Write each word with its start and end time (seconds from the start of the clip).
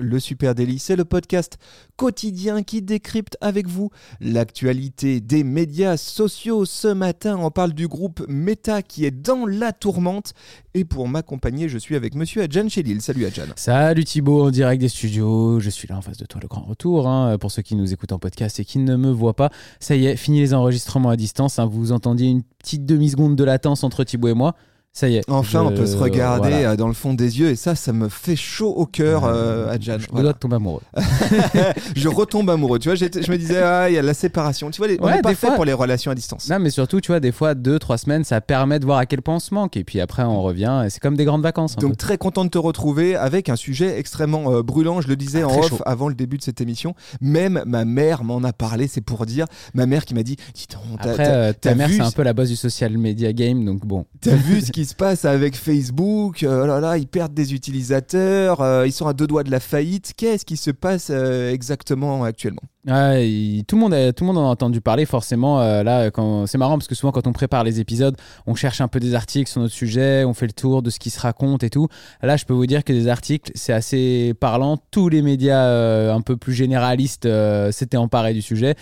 Le 0.00 0.18
Super 0.18 0.54
Daily, 0.54 0.78
c'est 0.78 0.96
le 0.96 1.04
podcast 1.04 1.58
quotidien 1.96 2.62
qui 2.62 2.80
décrypte 2.80 3.36
avec 3.42 3.66
vous 3.68 3.90
l'actualité 4.20 5.20
des 5.20 5.44
médias 5.44 5.96
sociaux. 5.98 6.64
Ce 6.64 6.88
matin, 6.88 7.36
on 7.38 7.50
parle 7.50 7.74
du 7.74 7.86
groupe 7.86 8.24
Meta 8.26 8.80
qui 8.82 9.04
est 9.04 9.10
dans 9.10 9.44
la 9.44 9.72
tourmente. 9.72 10.32
Et 10.72 10.84
pour 10.84 11.06
m'accompagner, 11.06 11.68
je 11.68 11.76
suis 11.76 11.96
avec 11.96 12.14
monsieur 12.14 12.42
Adjan 12.42 12.68
Chelil. 12.68 13.02
Salut 13.02 13.26
Adjan. 13.26 13.44
Salut 13.56 14.04
Thibaut, 14.04 14.44
en 14.46 14.50
direct 14.50 14.80
des 14.80 14.88
studios. 14.88 15.60
Je 15.60 15.68
suis 15.68 15.86
là 15.86 15.98
en 15.98 16.02
face 16.02 16.16
de 16.16 16.24
toi, 16.24 16.40
le 16.40 16.48
grand 16.48 16.62
retour. 16.62 17.06
hein, 17.06 17.36
pour 17.38 17.50
ceux 17.50 17.62
qui 17.62 17.74
nous 17.74 17.92
écoutent 17.92 18.12
en 18.12 18.18
podcast 18.18 18.58
et 18.58 18.64
qui 18.64 18.78
ne 18.78 18.96
me 18.96 19.10
voient 19.10 19.36
pas, 19.36 19.50
ça 19.80 19.96
y 19.96 20.06
est, 20.06 20.16
fini 20.16 20.40
les 20.40 20.54
enregistrements 20.54 21.10
à 21.10 21.16
distance. 21.16 21.58
hein. 21.58 21.66
vous 21.66 21.92
entendiez 21.92 22.28
une 22.28 22.42
petite 22.42 22.86
demi-seconde 22.86 23.36
de 23.36 23.44
latence 23.44 23.84
entre 23.84 24.04
Thibaut 24.04 24.28
et 24.28 24.34
moi. 24.34 24.54
Ça 24.92 25.08
y 25.08 25.16
est. 25.16 25.22
Enfin, 25.30 25.60
je- 25.68 25.72
on 25.72 25.76
peut 25.76 25.86
se 25.86 25.96
regarder 25.96 26.48
voilà. 26.50 26.70
euh, 26.72 26.76
dans 26.76 26.88
le 26.88 26.94
fond 26.94 27.14
des 27.14 27.38
yeux 27.38 27.50
et 27.50 27.54
ça, 27.56 27.76
ça 27.76 27.92
me 27.92 28.08
fait 28.08 28.34
chaud 28.34 28.70
au 28.76 28.86
cœur, 28.86 29.24
euh, 29.24 29.70
Adjan. 29.72 29.98
Je 30.00 30.06
Voilà. 30.10 30.32
tomber 30.32 30.56
amoureux. 30.56 30.80
je 31.94 32.08
retombe 32.08 32.50
amoureux. 32.50 32.80
Tu 32.80 32.88
vois, 32.88 32.96
je 32.96 33.04
me 33.30 33.36
disais, 33.36 33.62
ah, 33.62 33.88
il 33.88 33.94
y 33.94 33.98
a 33.98 34.02
la 34.02 34.14
séparation. 34.14 34.68
Tu 34.70 34.78
vois, 34.78 34.88
les- 34.88 34.98
on 35.00 35.04
Ouais, 35.06 35.22
pas 35.22 35.28
des 35.30 35.34
fait 35.36 35.46
fois- 35.46 35.54
pour 35.56 35.64
les 35.64 35.72
relations 35.72 36.10
à 36.10 36.14
distance. 36.16 36.48
Non, 36.50 36.58
mais 36.58 36.70
surtout, 36.70 37.00
tu 37.00 37.12
vois, 37.12 37.20
des 37.20 37.30
fois, 37.30 37.54
deux, 37.54 37.78
trois 37.78 37.98
semaines, 37.98 38.24
ça 38.24 38.40
permet 38.40 38.80
de 38.80 38.84
voir 38.84 38.98
à 38.98 39.06
quel 39.06 39.22
point 39.22 39.36
on 39.36 39.40
se 39.40 39.54
manque. 39.54 39.76
Et 39.76 39.84
puis 39.84 40.00
après, 40.00 40.24
on 40.24 40.42
revient. 40.42 40.82
Et 40.84 40.90
c'est 40.90 41.00
comme 41.00 41.16
des 41.16 41.24
grandes 41.24 41.42
vacances. 41.42 41.76
Donc 41.76 41.90
peu. 41.92 41.96
très 41.96 42.18
content 42.18 42.44
de 42.44 42.50
te 42.50 42.58
retrouver 42.58 43.14
avec 43.14 43.48
un 43.48 43.56
sujet 43.56 43.96
extrêmement 43.98 44.52
euh, 44.52 44.62
brûlant. 44.62 45.00
Je 45.00 45.06
le 45.08 45.14
disais 45.16 45.42
Ah, 45.42 45.48
en 45.48 45.58
off 45.60 45.68
chaud. 45.68 45.78
avant 45.86 46.08
le 46.08 46.14
début 46.16 46.36
de 46.36 46.42
cette 46.42 46.60
émission. 46.60 46.94
Même 47.20 47.62
ma 47.64 47.84
mère 47.84 48.24
m'en 48.24 48.42
a 48.42 48.52
parlé. 48.52 48.88
C'est 48.88 49.00
pour 49.02 49.24
dire 49.24 49.46
ma 49.72 49.86
mère 49.86 50.04
qui 50.04 50.14
m'a 50.14 50.24
dit, 50.24 50.36
dis 50.54 50.66
donc, 50.72 50.98
Après, 50.98 51.28
euh, 51.28 51.52
ta 51.52 51.76
mère, 51.76 51.88
c'est 51.88 52.00
un 52.00 52.10
peu 52.10 52.22
la 52.24 52.32
base 52.32 52.48
du 52.48 52.56
social 52.56 52.98
media 52.98 53.32
game. 53.32 53.64
Donc 53.64 53.86
bon. 53.86 54.04
T'as 54.20 54.34
vu 54.34 54.60
ce 54.60 54.72
qui 54.72 54.79
se 54.86 54.94
passe 54.94 55.24
avec 55.24 55.56
Facebook 55.56 56.42
euh, 56.42 56.80
Oh 56.82 56.94
ils 56.94 57.06
perdent 57.06 57.34
des 57.34 57.54
utilisateurs, 57.54 58.60
euh, 58.60 58.86
ils 58.86 58.92
sont 58.92 59.06
à 59.06 59.12
deux 59.12 59.26
doigts 59.26 59.44
de 59.44 59.50
la 59.50 59.60
faillite. 59.60 60.12
Qu'est-ce 60.16 60.44
qui 60.44 60.56
se 60.56 60.70
passe 60.70 61.08
euh, 61.10 61.52
exactement 61.52 62.24
actuellement? 62.24 62.62
Tout, 62.86 62.90
le 62.90 63.76
monde 63.76 63.92
a, 63.92 64.12
tout 64.14 64.24
le 64.24 64.28
monde 64.28 64.38
en 64.38 64.46
a 64.46 64.52
entendu 64.52 64.80
parler 64.80 65.04
forcément. 65.04 65.60
euh, 65.60 65.82
là, 65.82 66.10
quand 66.10 66.46
c'est 66.46 66.56
marrant 66.56 66.78
parce 66.78 66.88
que 66.88 66.94
souvent 66.94 67.12
quand 67.12 67.26
on 67.26 67.32
prépare 67.32 67.62
les 67.62 67.78
épisodes, 67.78 68.16
on 68.46 68.54
cherche 68.54 68.80
un 68.80 68.88
peu 68.88 69.00
des 69.00 69.14
articles 69.14 69.50
sur 69.50 69.60
notre 69.60 69.74
sujet, 69.74 70.24
on 70.24 70.32
fait 70.32 70.46
le 70.46 70.52
tour 70.52 70.80
de 70.80 70.88
ce 70.88 70.98
qui 70.98 71.10
se 71.10 71.20
raconte 71.20 71.62
et 71.62 71.68
tout. 71.68 71.88
Là, 72.22 72.38
je 72.38 72.46
peux 72.46 72.54
vous 72.54 72.66
dire 72.66 72.82
que 72.82 72.92
des 72.94 73.08
articles, 73.08 73.52
c'est 73.54 73.74
assez 73.74 74.32
parlant. 74.40 74.78
Tous 74.90 75.10
les 75.10 75.20
médias 75.20 75.66
euh, 75.66 76.14
un 76.14 76.22
peu 76.22 76.38
plus 76.38 76.54
généralistes 76.54 77.26
euh, 77.26 77.70
s'étaient 77.70 77.98
emparés 77.98 78.32
du 78.32 78.40
sujet. 78.40 78.76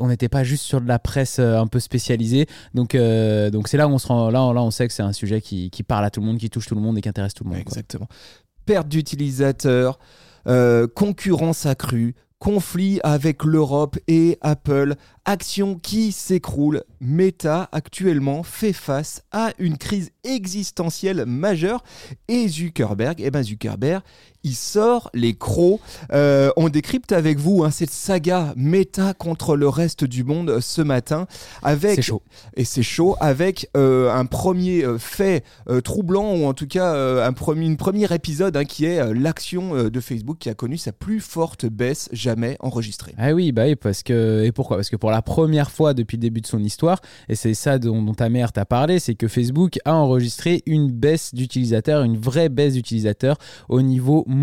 On 0.00 0.08
n'était 0.08 0.28
pas 0.28 0.42
juste 0.42 0.64
sur 0.64 0.80
de 0.80 0.88
la 0.88 0.98
presse 0.98 1.38
un 1.38 1.66
peu 1.68 1.78
spécialisée. 1.78 2.46
Donc, 2.74 2.90
c'est 2.94 3.76
là 3.76 3.86
où 3.86 3.92
on 3.92 3.98
se 3.98 4.08
rend, 4.08 4.30
là, 4.30 4.42
on 4.42 4.70
sait 4.72 4.88
que 4.88 4.92
c'est 4.92 5.02
un 5.02 5.12
sujet 5.12 5.40
qui, 5.40 5.70
parle 5.86 6.04
à 6.04 6.10
tout 6.10 6.20
le 6.20 6.26
monde, 6.26 6.38
qui 6.38 6.50
touche 6.50 6.66
tout 6.66 6.74
le 6.74 6.80
monde 6.80 6.98
et 6.98 7.00
qui 7.00 7.08
intéresse 7.08 7.34
tout 7.34 7.44
le 7.44 7.50
monde. 7.50 7.60
Exactement. 7.60 8.08
Perte 8.66 8.88
d'utilisateurs, 8.88 10.00
concurrence 10.94 11.66
accrue, 11.66 12.14
conflit 12.38 13.00
avec 13.02 13.44
l'Europe 13.44 13.98
et 14.06 14.38
Apple, 14.40 14.94
action 15.24 15.78
qui 15.78 16.12
s'écroule. 16.12 16.84
Meta 17.00 17.68
actuellement 17.72 18.42
fait 18.42 18.72
face 18.72 19.22
à 19.32 19.52
une 19.58 19.78
crise 19.78 20.10
existentielle 20.24 21.24
majeure 21.26 21.82
et 22.28 22.48
Zuckerberg, 22.48 23.20
eh 23.20 23.30
ben 23.30 23.42
Zuckerberg, 23.42 24.02
il 24.48 24.54
sort 24.54 25.10
les 25.14 25.34
crocs. 25.34 25.80
Euh, 26.12 26.50
on 26.56 26.68
décrypte 26.70 27.12
avec 27.12 27.38
vous 27.38 27.64
hein, 27.64 27.70
cette 27.70 27.90
saga 27.90 28.54
Meta 28.56 29.12
contre 29.14 29.56
le 29.56 29.68
reste 29.68 30.04
du 30.04 30.24
monde 30.24 30.60
ce 30.60 30.80
matin 30.82 31.26
avec 31.62 31.96
C'est 31.96 32.02
chaud. 32.02 32.22
et 32.56 32.64
c'est 32.64 32.82
chaud 32.82 33.16
avec 33.20 33.68
euh, 33.76 34.10
un 34.10 34.24
premier 34.24 34.84
euh, 34.84 34.98
fait 34.98 35.44
euh, 35.68 35.80
troublant 35.80 36.34
ou 36.34 36.46
en 36.46 36.54
tout 36.54 36.66
cas 36.66 36.94
euh, 36.94 37.26
un 37.26 37.32
premier, 37.32 37.66
une 37.66 37.76
première 37.76 38.12
épisode 38.12 38.56
hein, 38.56 38.64
qui 38.64 38.86
est 38.86 39.00
euh, 39.00 39.12
l'action 39.14 39.74
euh, 39.76 39.90
de 39.90 40.00
Facebook 40.00 40.38
qui 40.38 40.48
a 40.48 40.54
connu 40.54 40.78
sa 40.78 40.92
plus 40.92 41.20
forte 41.20 41.66
baisse 41.66 42.08
jamais 42.12 42.56
enregistrée. 42.60 43.14
Ah 43.18 43.32
oui, 43.34 43.52
bah 43.52 43.64
oui, 43.66 43.76
parce 43.76 44.02
que 44.02 44.44
et 44.44 44.52
pourquoi? 44.52 44.76
Parce 44.78 44.88
que 44.88 44.96
pour 44.96 45.10
la 45.10 45.22
première 45.22 45.70
fois 45.70 45.92
depuis 45.94 46.16
le 46.16 46.22
début 46.22 46.40
de 46.40 46.46
son 46.46 46.62
histoire, 46.62 47.00
et 47.28 47.34
c'est 47.34 47.54
ça 47.54 47.78
dont, 47.78 48.02
dont 48.02 48.14
ta 48.14 48.28
mère 48.30 48.52
t'a 48.52 48.64
parlé, 48.64 48.98
c'est 48.98 49.14
que 49.14 49.28
Facebook 49.28 49.78
a 49.84 49.94
enregistré 49.94 50.62
une 50.66 50.90
baisse 50.90 51.34
d'utilisateurs, 51.34 52.02
une 52.02 52.16
vraie 52.18 52.48
baisse 52.48 52.74
d'utilisateurs 52.74 53.36
au 53.68 53.82
niveau 53.82 54.24
mondial. 54.26 54.37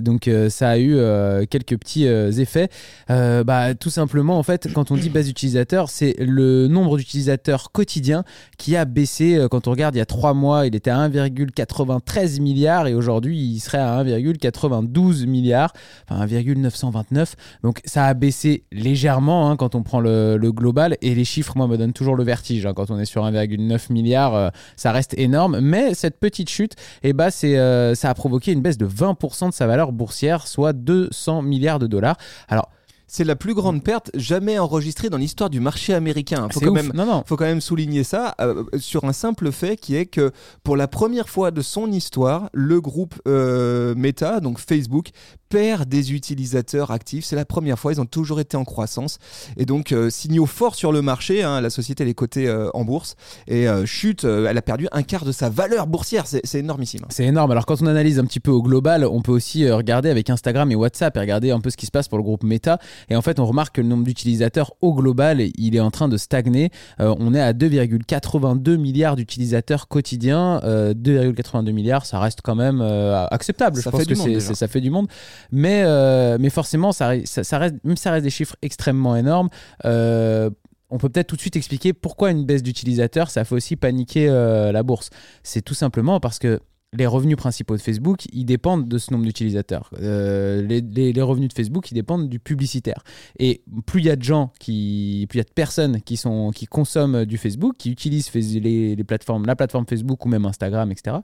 Donc 0.00 0.28
euh, 0.28 0.48
ça 0.50 0.70
a 0.70 0.78
eu 0.78 0.94
euh, 0.96 1.44
quelques 1.48 1.76
petits 1.78 2.06
euh, 2.06 2.30
effets. 2.32 2.68
Bah 3.08 3.74
tout 3.74 3.90
simplement 3.90 4.38
en 4.38 4.42
fait, 4.42 4.68
quand 4.72 4.90
on 4.90 4.96
dit 4.96 5.08
baisse 5.08 5.26
d'utilisateurs, 5.26 5.88
c'est 5.90 6.14
le 6.18 6.68
nombre 6.68 6.98
d'utilisateurs 6.98 7.72
quotidiens 7.72 8.24
qui 8.58 8.76
a 8.76 8.84
baissé. 8.84 9.46
Quand 9.50 9.66
on 9.66 9.70
regarde, 9.70 9.94
il 9.94 9.98
y 9.98 10.02
a 10.02 10.06
trois 10.06 10.34
mois, 10.34 10.66
il 10.66 10.74
était 10.74 10.90
à 10.90 11.08
1,93 11.08 12.40
milliards 12.40 12.86
et 12.86 12.94
aujourd'hui, 12.94 13.38
il 13.38 13.60
serait 13.60 13.78
à 13.78 14.02
1,92 14.02 15.26
milliards, 15.26 15.72
enfin 16.08 16.26
1,929. 16.26 17.36
Donc 17.62 17.80
ça 17.84 18.06
a 18.06 18.14
baissé 18.14 18.64
légèrement 18.72 19.50
hein, 19.50 19.56
quand 19.56 19.74
on 19.74 19.82
prend 19.82 20.00
le, 20.00 20.38
global 20.52 20.96
et 21.02 21.14
les 21.14 21.24
chiffres, 21.24 21.54
moi, 21.56 21.66
me 21.66 21.76
donnent 21.76 21.92
toujours 21.92 22.16
le 22.16 22.24
vertige. 22.24 22.66
hein. 22.66 22.72
Quand 22.74 22.90
on 22.90 22.98
est 22.98 23.04
sur 23.04 23.24
1,9 23.24 23.92
milliard, 23.92 24.52
ça 24.76 24.92
reste 24.92 25.14
énorme. 25.18 25.60
Mais 25.60 25.94
cette 25.94 26.18
petite 26.18 26.48
chute, 26.48 26.74
eh 27.02 27.12
euh, 27.44 27.94
ça 27.94 28.10
a 28.10 28.14
provoqué 28.14 28.52
une 28.52 28.60
baisse 28.60 28.78
de 28.78 28.86
20% 28.86 29.17
de 29.48 29.54
sa 29.54 29.66
valeur 29.66 29.92
boursière, 29.92 30.46
soit 30.46 30.72
200 30.72 31.42
milliards 31.42 31.78
de 31.78 31.86
dollars. 31.86 32.16
Alors, 32.48 32.70
C'est 33.10 33.24
la 33.24 33.36
plus 33.36 33.54
grande 33.54 33.82
perte 33.82 34.10
jamais 34.14 34.58
enregistrée 34.58 35.08
dans 35.08 35.16
l'histoire 35.16 35.48
du 35.48 35.60
marché 35.60 35.94
américain. 35.94 36.46
Faut 36.52 36.60
c'est 36.60 36.66
quand 36.66 36.72
ouf. 36.72 36.82
même 36.82 36.92
Non, 36.94 37.06
non. 37.06 37.22
faut 37.26 37.36
quand 37.36 37.46
même 37.46 37.62
souligner 37.62 38.04
ça 38.04 38.34
euh, 38.40 38.64
sur 38.78 39.04
un 39.04 39.14
simple 39.14 39.50
fait 39.50 39.76
qui 39.76 39.96
est 39.96 40.04
que 40.04 40.30
pour 40.62 40.76
la 40.76 40.88
première 40.88 41.30
fois 41.30 41.50
de 41.50 41.62
son 41.62 41.90
histoire, 41.90 42.50
le 42.52 42.82
groupe 42.82 43.14
euh, 43.26 43.94
Meta, 43.94 44.40
donc 44.40 44.58
Facebook, 44.58 45.08
perd 45.48 45.88
des 45.88 46.12
utilisateurs 46.12 46.90
actifs. 46.90 47.24
C'est 47.24 47.34
la 47.34 47.46
première 47.46 47.78
fois, 47.78 47.92
ils 47.94 48.00
ont 48.00 48.06
toujours 48.06 48.40
été 48.40 48.58
en 48.58 48.64
croissance. 48.66 49.18
Et 49.56 49.64
donc, 49.64 49.92
euh, 49.92 50.10
signaux 50.10 50.44
forts 50.44 50.74
sur 50.74 50.92
le 50.92 51.00
marché, 51.00 51.42
hein, 51.42 51.62
la 51.62 51.70
société 51.70 52.02
elle 52.02 52.10
est 52.10 52.14
cotée 52.14 52.54
en 52.74 52.84
bourse 52.84 53.16
et 53.46 53.66
chute, 53.86 54.24
elle 54.24 54.56
a 54.56 54.62
perdu 54.62 54.86
un 54.92 55.02
quart 55.02 55.24
de 55.24 55.32
sa 55.32 55.48
valeur 55.48 55.86
boursière. 55.86 56.26
C'est 56.26 56.58
énormissime. 56.58 57.06
C'est 57.08 57.24
énorme. 57.24 57.50
Alors 57.50 57.64
quand 57.64 57.80
on 57.80 57.86
analyse 57.86 58.18
un 58.18 58.24
petit 58.26 58.40
peu 58.40 58.50
au 58.50 58.62
global, 58.62 59.06
on 59.06 59.22
peut 59.22 59.32
aussi 59.32 59.68
regarder 59.70 60.10
avec 60.10 60.28
Instagram 60.28 60.70
et 60.70 60.74
WhatsApp 60.74 61.16
et 61.16 61.20
regarder 61.20 61.50
un 61.50 61.60
peu 61.60 61.70
ce 61.70 61.76
qui 61.78 61.86
se 61.86 61.90
passe 61.90 62.08
pour 62.08 62.18
le 62.18 62.24
groupe 62.24 62.44
Meta. 62.44 62.78
Et 63.08 63.16
en 63.16 63.22
fait, 63.22 63.38
on 63.40 63.46
remarque 63.46 63.76
que 63.76 63.80
le 63.80 63.88
nombre 63.88 64.04
d'utilisateurs 64.04 64.72
au 64.80 64.94
global, 64.94 65.40
il 65.40 65.76
est 65.76 65.80
en 65.80 65.90
train 65.90 66.08
de 66.08 66.16
stagner. 66.16 66.70
Euh, 67.00 67.14
on 67.18 67.34
est 67.34 67.40
à 67.40 67.52
2,82 67.52 68.76
milliards 68.76 69.16
d'utilisateurs 69.16 69.88
quotidiens. 69.88 70.60
Euh, 70.64 70.94
2,82 70.94 71.72
milliards, 71.72 72.06
ça 72.06 72.18
reste 72.18 72.40
quand 72.42 72.54
même 72.54 72.80
euh, 72.80 73.26
acceptable. 73.30 73.76
Ça 73.76 73.82
Je 73.84 73.90
pense 73.90 74.00
fait 74.00 74.06
du 74.06 74.14
que 74.14 74.18
monde, 74.18 74.28
c'est- 74.28 74.34
déjà. 74.34 74.46
c'est- 74.48 74.54
ça 74.54 74.68
fait 74.68 74.80
du 74.80 74.90
monde. 74.90 75.08
Mais, 75.52 75.82
euh, 75.84 76.36
mais 76.40 76.50
forcément, 76.50 76.92
ça, 76.92 77.12
ça, 77.24 77.44
ça 77.44 77.58
reste, 77.58 77.76
même 77.84 77.96
ça 77.96 78.10
reste 78.12 78.24
des 78.24 78.30
chiffres 78.30 78.56
extrêmement 78.62 79.16
énormes. 79.16 79.48
euh, 79.84 80.50
on 80.90 80.96
peut 80.96 81.10
peut-être 81.10 81.26
tout 81.26 81.36
de 81.36 81.40
suite 81.42 81.54
expliquer 81.56 81.92
pourquoi 81.92 82.30
une 82.30 82.46
baisse 82.46 82.62
d'utilisateurs, 82.62 83.28
ça 83.30 83.44
fait 83.44 83.54
aussi 83.54 83.76
paniquer 83.76 84.26
euh, 84.30 84.72
la 84.72 84.82
bourse. 84.82 85.10
C'est 85.42 85.60
tout 85.60 85.74
simplement 85.74 86.18
parce 86.18 86.38
que 86.38 86.60
les 86.96 87.06
revenus 87.06 87.36
principaux 87.36 87.76
de 87.76 87.82
Facebook, 87.82 88.26
ils 88.32 88.44
dépendent 88.44 88.88
de 88.88 88.98
ce 88.98 89.12
nombre 89.12 89.24
d'utilisateurs. 89.24 89.90
Euh, 90.00 90.62
les, 90.62 91.22
revenus 91.22 91.48
de 91.48 91.52
Facebook, 91.52 91.90
ils 91.90 91.94
dépendent 91.94 92.28
du 92.28 92.38
publicitaire. 92.38 93.02
Et 93.38 93.62
plus 93.86 94.00
il 94.00 94.06
y 94.06 94.10
a 94.10 94.16
de 94.16 94.22
gens 94.22 94.52
qui, 94.58 95.26
plus 95.28 95.36
il 95.36 95.40
y 95.40 95.42
a 95.42 95.44
de 95.44 95.52
personnes 95.52 96.00
qui 96.00 96.16
sont, 96.16 96.50
qui 96.50 96.66
consomment 96.66 97.24
du 97.24 97.36
Facebook, 97.36 97.76
qui 97.78 97.90
utilisent 97.90 98.32
les 98.34 99.04
plateformes, 99.04 99.44
la 99.44 99.56
plateforme 99.56 99.86
Facebook 99.86 100.24
ou 100.24 100.28
même 100.28 100.46
Instagram, 100.46 100.90
etc. 100.90 101.16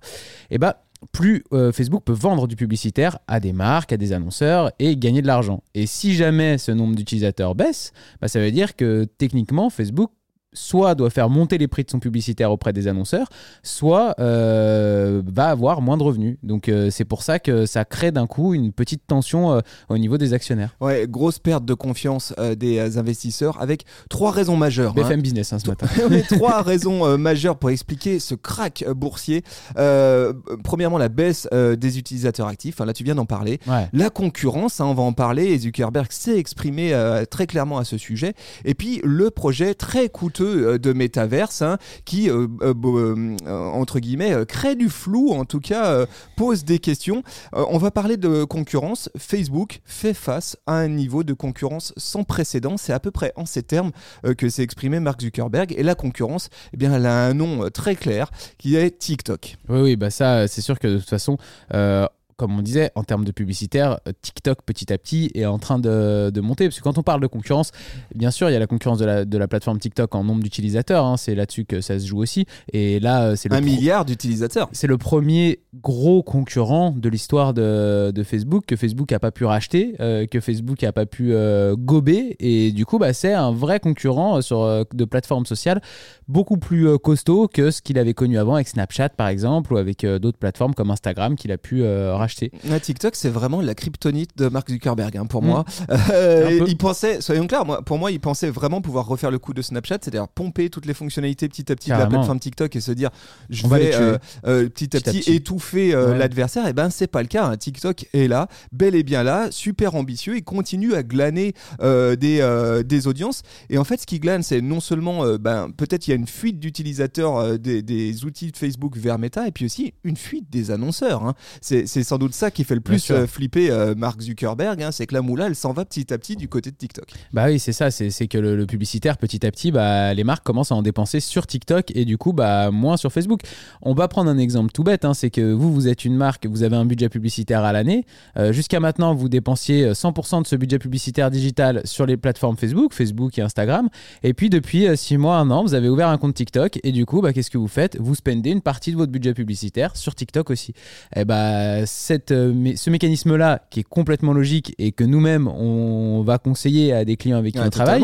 Et 0.51 0.59
bah 0.59 0.85
plus 1.13 1.45
euh, 1.53 1.73
Facebook 1.73 2.05
peut 2.05 2.13
vendre 2.13 2.47
du 2.47 2.57
publicitaire 2.57 3.19
à 3.27 3.41
des 3.41 3.53
marques, 3.53 3.93
à 3.93 3.97
des 3.97 4.13
annonceurs 4.13 4.73
et 4.79 4.97
gagner 4.97 5.23
de 5.23 5.27
l'argent. 5.27 5.63
Et 5.75 5.87
si 5.87 6.15
jamais 6.15 6.59
ce 6.59 6.73
nombre 6.73 6.95
d'utilisateurs 6.95 7.55
baisse, 7.55 7.93
bah, 8.21 8.29
ça 8.29 8.41
veut 8.41 8.51
dire 8.51 8.77
que 8.77 9.05
techniquement 9.05 9.71
Facebook 9.71 10.11
soit 10.55 10.95
doit 10.95 11.11
faire 11.11 11.29
monter 11.29 11.59
les 11.59 11.69
prix 11.69 11.85
de 11.85 11.91
son 11.91 11.99
publicitaire 11.99 12.51
auprès 12.51 12.73
des 12.73 12.89
annonceurs, 12.89 13.29
soit 13.63 14.15
euh, 14.21 15.23
va 15.27 15.49
avoir 15.49 15.83
moins 15.83 15.97
de 15.97 16.03
revenus. 16.03 16.39
Donc 16.43 16.69
euh, 16.69 16.91
c'est 16.91 17.05
pour 17.05 17.23
ça 17.23 17.39
que 17.39 17.67
ça 17.67 17.85
crée 17.85 18.13
d'un 18.13 18.27
coup 18.27 18.55
une 18.55 18.73
petite 18.73 19.07
tension 19.07 19.53
euh, 19.53 19.61
au 19.89 19.99
niveau 19.99 20.17
des 20.17 20.33
actionnaires. 20.33 20.77
Ouais, 20.81 21.07
grosse 21.09 21.39
perte 21.39 21.65
de 21.65 21.75
confiance 21.75 22.33
des 22.57 22.99
investisseurs 22.99 23.61
avec 23.61 23.85
trois 24.09 24.31
raisons 24.31 24.57
majeures. 24.57 24.93
hein. 24.93 24.95
BFM 25.03 25.21
Business 25.21 25.53
hein, 25.53 25.59
ce 25.59 25.69
matin. 25.69 25.87
Trois 26.29 26.63
raisons 26.63 27.19
majeures 27.19 27.57
pour 27.57 27.71
expliquer 27.71 28.19
ce 28.19 28.35
crack 28.35 28.85
boursier. 28.95 29.43
Premièrement, 29.75 30.99
la 30.99 31.09
baisse 31.09 31.49
des 31.53 31.99
utilisateurs 31.99 32.47
actifs. 32.47 32.77
Enfin, 32.77 32.85
là, 32.85 32.93
tu 32.93 33.05
viens 33.05 33.15
d'en 33.15 33.27
parler. 33.27 33.59
Ouais. 33.67 33.89
La 33.93 34.11
concurrence, 34.11 34.81
hein, 34.81 34.87
on 34.87 34.95
va 34.95 35.03
en 35.03 35.13
parler. 35.13 35.47
Et 35.47 35.59
Zuckerberg 35.59 36.11
s'est 36.13 36.39
exprimé 36.39 36.95
très 37.31 37.47
clairement 37.47 37.79
à 37.79 37.85
ce 37.85 37.99
sujet. 37.99 38.35
Et 38.65 38.75
puis, 38.75 39.01
le 39.05 39.31
projet 39.31 39.75
très 39.75 40.09
coûteux 40.09 40.44
honteux 40.45 40.79
de 40.79 40.93
métaverse 40.93 41.63
hein, 41.63 41.79
qui, 42.05 42.31
entre 42.31 43.99
guillemets, 43.99 44.35
crée 44.47 44.75
du 44.75 44.89
flou, 44.89 45.31
en 45.31 45.45
tout 45.45 45.61
cas, 45.61 46.07
pose 46.37 46.65
des 46.65 46.79
questions. 46.79 47.23
on 47.53 47.79
va 47.79 47.91
parler 47.91 48.17
de 48.17 48.45
concurrence. 48.45 49.11
Facebook 49.17 49.81
fait 49.85 50.15
face 50.15 50.57
à 50.67 50.75
un 50.75 50.89
niveau 50.89 51.25
de 51.25 51.33
concurrence 51.33 51.93
sans 51.97 52.25
précédent. 52.25 52.77
C'est 52.77 52.93
à 52.93 53.01
peu 53.01 53.11
près 53.11 53.33
en 53.37 53.47
ces 53.47 53.63
termes 53.63 53.93
que 54.39 54.49
s'est 54.49 54.63
exprimé 54.63 55.01
Mark 55.01 55.21
Zuckerberg. 55.21 55.75
Et 55.77 55.83
la 55.83 55.95
concurrence, 55.95 56.49
eh 56.73 56.77
bien, 56.77 56.95
elle 56.95 57.07
a 57.07 57.27
un 57.27 57.35
nom 57.35 57.69
très 57.71 57.97
clair 57.97 58.31
qui 58.59 58.77
est 58.77 58.99
TikTok. 58.99 59.57
Oui, 59.69 59.81
oui, 59.81 59.97
bah 59.97 60.11
ça, 60.11 60.49
c'est 60.49 60.61
sûr 60.61 60.79
que 60.79 60.89
de 60.89 60.99
toute 60.99 61.09
façon, 61.09 61.39
euh, 61.73 62.07
comme 62.37 62.59
on 62.59 62.63
disait, 62.63 62.91
en 62.95 63.05
termes 63.05 63.25
de 63.25 63.33
publicitaire, 63.33 64.01
euh, 64.09 64.13
TikTok 64.21 64.63
petit 64.63 64.93
à 64.93 64.99
petit 64.99 65.31
est 65.35 65.47
en 65.47 65.59
train 65.59 65.79
de, 65.79 66.33
monter. 66.41 66.69
Parce 66.69 66.79
que 66.79 66.83
quand 66.83 66.99
on 66.99 67.03
parle 67.03 67.21
de 67.21 67.27
concurrence, 67.27 67.71
bien 68.15 68.31
sûr, 68.31 68.51
il 68.51 68.53
y 68.53 68.57
a 68.57 68.59
la 68.59 68.67
concurrence 68.67 68.99
de 68.99 69.05
la, 69.05 69.25
de 69.25 69.39
la 69.39 69.49
plateforme 69.49 69.79
TikTok 69.79 70.15
en 70.15 70.25
nombre 70.25 70.43
d'utilisateurs. 70.43 71.05
Hein, 71.05 71.17
c'est 71.17 71.35
là-dessus 71.35 71.65
que 71.65 71.81
ça 71.81 71.99
se 71.99 72.07
joue 72.07 72.19
aussi. 72.19 72.47
Et 72.73 73.01
là, 73.01 73.25
euh, 73.25 73.37
c'est 73.37 73.53
un 73.53 73.61
milliard 73.61 74.05
d'utilisateurs. 74.05 74.69
C'est 74.73 74.87
le 74.87 74.99
premier 74.99 75.61
gros 75.81 76.23
concurrent 76.23 76.91
de 76.91 77.09
l'histoire 77.09 77.55
de, 77.55 78.13
Facebook 78.25 78.65
que 78.67 78.77
Facebook 78.77 79.11
n'a 79.11 79.19
pas 79.19 79.31
pu 79.31 79.45
racheter, 79.45 79.97
euh, 80.01 80.27
que 80.27 80.41
Facebook 80.41 80.83
n'a 80.83 80.93
pas 80.93 81.07
pu 81.07 81.35
gober. 81.75 82.37
Et 82.41 82.73
du 82.73 82.87
coup, 82.87 82.99
bah, 82.99 83.13
c'est 83.13 83.33
un 83.33 83.53
vrai 83.53 83.81
concurrent 83.81 84.41
sur, 84.41 84.87
de 84.93 85.05
plateformes 85.05 85.47
sociales 85.47 85.81
beaucoup 86.27 86.57
plus 86.57 86.99
costaud 86.99 87.49
que 87.49 87.71
ce 87.71 87.83
qu'il 87.83 87.99
avait 87.99 88.15
connu 88.15 88.39
avant 88.39 88.55
avec 88.55 88.69
Snapchat, 88.69 89.11
par 89.11 89.29
exemple, 89.29 89.75
ou 89.75 89.77
avec 89.77 90.07
d'autres 90.07 90.39
plateformes 90.39 90.75
comme 90.75 90.91
Instagram 90.91 91.37
qu'il 91.37 91.53
a 91.53 91.59
pu 91.59 91.85
racheter 91.85 92.24
TikTok, 92.27 93.17
c'est 93.17 93.29
vraiment 93.29 93.61
la 93.61 93.75
kryptonite 93.75 94.37
de 94.37 94.49
Mark 94.49 94.69
Zuckerberg 94.71 95.17
hein, 95.17 95.27
pour 95.27 95.43
mm. 95.43 95.47
moi. 95.47 95.65
Euh, 96.11 96.65
il 96.67 96.77
pensait, 96.77 97.21
soyons 97.21 97.47
clairs, 97.47 97.65
moi, 97.65 97.83
pour 97.83 97.99
moi, 97.99 98.11
il 98.11 98.21
pensait 98.21 98.51
vraiment 98.51 98.81
pouvoir 98.81 99.07
refaire 99.07 99.31
le 99.31 99.39
coup 99.39 99.55
de 99.55 99.63
Snapchat, 99.63 99.99
c'est-à-dire 100.03 100.29
pomper 100.29 100.71
toutes 100.71 100.87
les 100.87 100.95
fonctionnalités 100.95 101.49
petit 101.49 101.71
à 101.71 101.77
petit 101.77 101.91
de 101.91 101.97
la 101.97 102.07
plateforme 102.07 102.39
TikTok 102.39 102.75
et 102.77 102.81
se 102.81 102.93
dire, 102.93 103.11
je 103.51 103.67
vais 103.67 103.95
euh, 103.95 104.19
euh, 104.47 104.69
petit, 104.69 104.97
à 104.97 105.01
petit, 105.01 105.31
étouffer 105.33 105.93
l'adversaire. 105.93 106.67
Et 106.67 106.71
eh 106.71 106.73
ben, 106.73 106.91
c'est 106.91 107.07
pas 107.07 107.23
le 107.23 107.29
cas. 107.29 107.47
Hein. 107.47 107.57
TikTok 107.57 108.07
est 108.13 108.29
là, 108.29 108.49
bel 108.73 108.95
et 108.95 109.03
bien 109.03 109.23
là, 109.23 109.49
super 109.51 109.95
ambitieux. 109.95 110.37
Il 110.37 110.45
continue 110.45 110.95
à 110.95 111.03
glaner 111.03 111.55
des, 111.81 112.83
des 112.85 113.07
audiences. 113.07 113.43
Et 113.71 113.79
en 113.79 113.85
fait, 113.85 114.01
ce 114.01 114.07
qui 114.07 114.21
glane, 114.21 114.43
c'est 114.43 114.61
non 114.61 114.81
seulement, 114.81 115.37
ben, 115.39 115.71
peut-être 115.77 116.07
il 116.07 116.11
y 116.11 116.13
a 116.13 116.17
une 116.17 116.27
fuite 116.27 116.59
d'utilisateurs 116.59 117.59
des, 117.59 117.83
des, 117.83 118.25
outils 118.25 118.51
de 118.51 118.57
Facebook 118.57 118.97
vers 118.97 119.19
Meta, 119.19 119.47
et 119.47 119.53
puis 119.53 119.65
aussi 119.65 119.95
une 120.05 120.17
fuite 120.17 120.51
des 120.51 120.71
annonceurs. 120.71 121.25
Hein. 121.25 121.35
C'est 121.61 122.05
sans 122.15 122.19
doute 122.19 122.35
ça 122.35 122.53
qui 122.53 122.63
fait 122.63 122.77
le 122.77 122.81
plus 122.81 123.11
euh, 123.11 123.27
flipper 123.27 123.73
euh, 123.73 123.97
Mark 123.97 124.21
Zuckerberg, 124.21 124.81
hein, 124.81 124.93
c'est 124.93 125.05
que 125.05 125.15
la 125.15 125.21
moula, 125.21 125.49
elle 125.49 125.57
s'en 125.57 125.73
va 125.73 125.85
petit 125.85 126.15
à 126.15 126.19
petit 126.19 126.37
du 126.37 126.49
côté 126.49 126.71
de 126.71 126.77
TikTok. 126.77 127.07
Bah 127.33 127.47
oui, 127.47 127.59
c'est 127.59 127.73
ça, 127.73 127.91
c'est 127.91 128.29
que 128.29 128.39
le, 128.39 128.67
publicitaire, 128.67 129.19
petit 129.19 129.45
à 129.45 129.51
petit, 129.51 129.73
bah, 129.73 130.15
les 130.15 130.23
marques 130.23 130.45
commencent 130.45 130.71
à 130.71 130.77
en 130.77 130.83
dépenser 130.83 131.19
sur 131.19 131.45
TikTok 131.45 131.91
et 131.93 132.05
du 132.05 132.17
coup, 132.17 132.33
bah, 132.33 132.71
moins 132.71 132.97
sur 132.97 133.13
Facebook. 133.13 133.41
On 133.83 133.95
va 133.95 134.07
prendre 134.07 134.31
un 134.31 134.39
exemple 134.39 134.71
tout 134.71 134.85
bête, 134.85 135.05
hein, 135.05 135.13
c'est 135.13 135.31
que 135.31 135.53
vous, 135.53 135.75
vous 135.75 135.89
êtes 135.89 136.05
une 136.05 136.15
marque, 136.15 136.47
vous 136.47 136.63
avez 136.63 136.77
un 136.77 136.85
budget 136.85 137.09
publicitaire 137.09 137.65
à 137.65 137.73
l'année. 137.73 138.07
Euh, 138.37 138.53
jusqu'à 138.53 138.79
maintenant, 138.79 139.13
vous 139.13 139.29
dépensiez 139.29 139.91
100% 139.91 140.43
de 140.43 140.47
ce 140.47 140.55
budget 140.55 140.79
publicitaire 140.79 141.33
digital 141.33 141.81
sur 141.85 142.07
les 142.07 142.17
plateformes 142.17 142.57
Facebook, 142.57 142.95
Facebook 142.95 143.37
et 143.41 143.43
Instagram. 143.43 143.89
Et 144.23 144.35
puis, 144.35 144.51
depuis 144.51 144.87
6 144.97 145.17
mois, 145.17 145.39
un 145.39 145.51
an, 145.51 145.65
vous 145.65 145.75
avez 145.75 145.89
ouvert 145.89 146.11
un 146.11 146.19
compte 146.19 146.35
TikTok 146.35 146.79
et 146.85 146.93
du 146.93 147.07
coup, 147.07 147.23
bah, 147.23 147.33
qu'est-ce 147.33 147.51
que 147.51 147.59
vous 147.59 147.67
faites? 147.67 147.99
Vous 147.99 148.15
spendez 148.15 148.51
une 148.51 148.63
partie 148.63 148.93
de 148.93 148.97
votre 148.97 149.11
budget 149.11 149.35
publicitaire 149.35 149.97
sur 149.97 150.15
TikTok 150.15 150.51
aussi. 150.51 150.75
Et 151.17 151.23
eh 151.23 151.25
bah, 151.25 151.87
cette, 152.05 152.33
euh, 152.33 152.73
ce 152.77 152.91
mécanisme-là, 152.91 153.63
qui 153.71 153.81
est 153.81 153.89
complètement 153.89 154.35
logique 154.35 154.75
et 154.79 154.93
que 154.93 155.05
nous-mêmes, 155.05 155.49
on 155.49 156.23
va 156.23 156.37
conseiller 156.37 156.93
à 156.93 157.05
des 157.07 157.17
clients 157.17 157.39
avec 157.39 157.55
qui 157.55 157.61
on 157.61 157.71
travaille, 157.71 158.03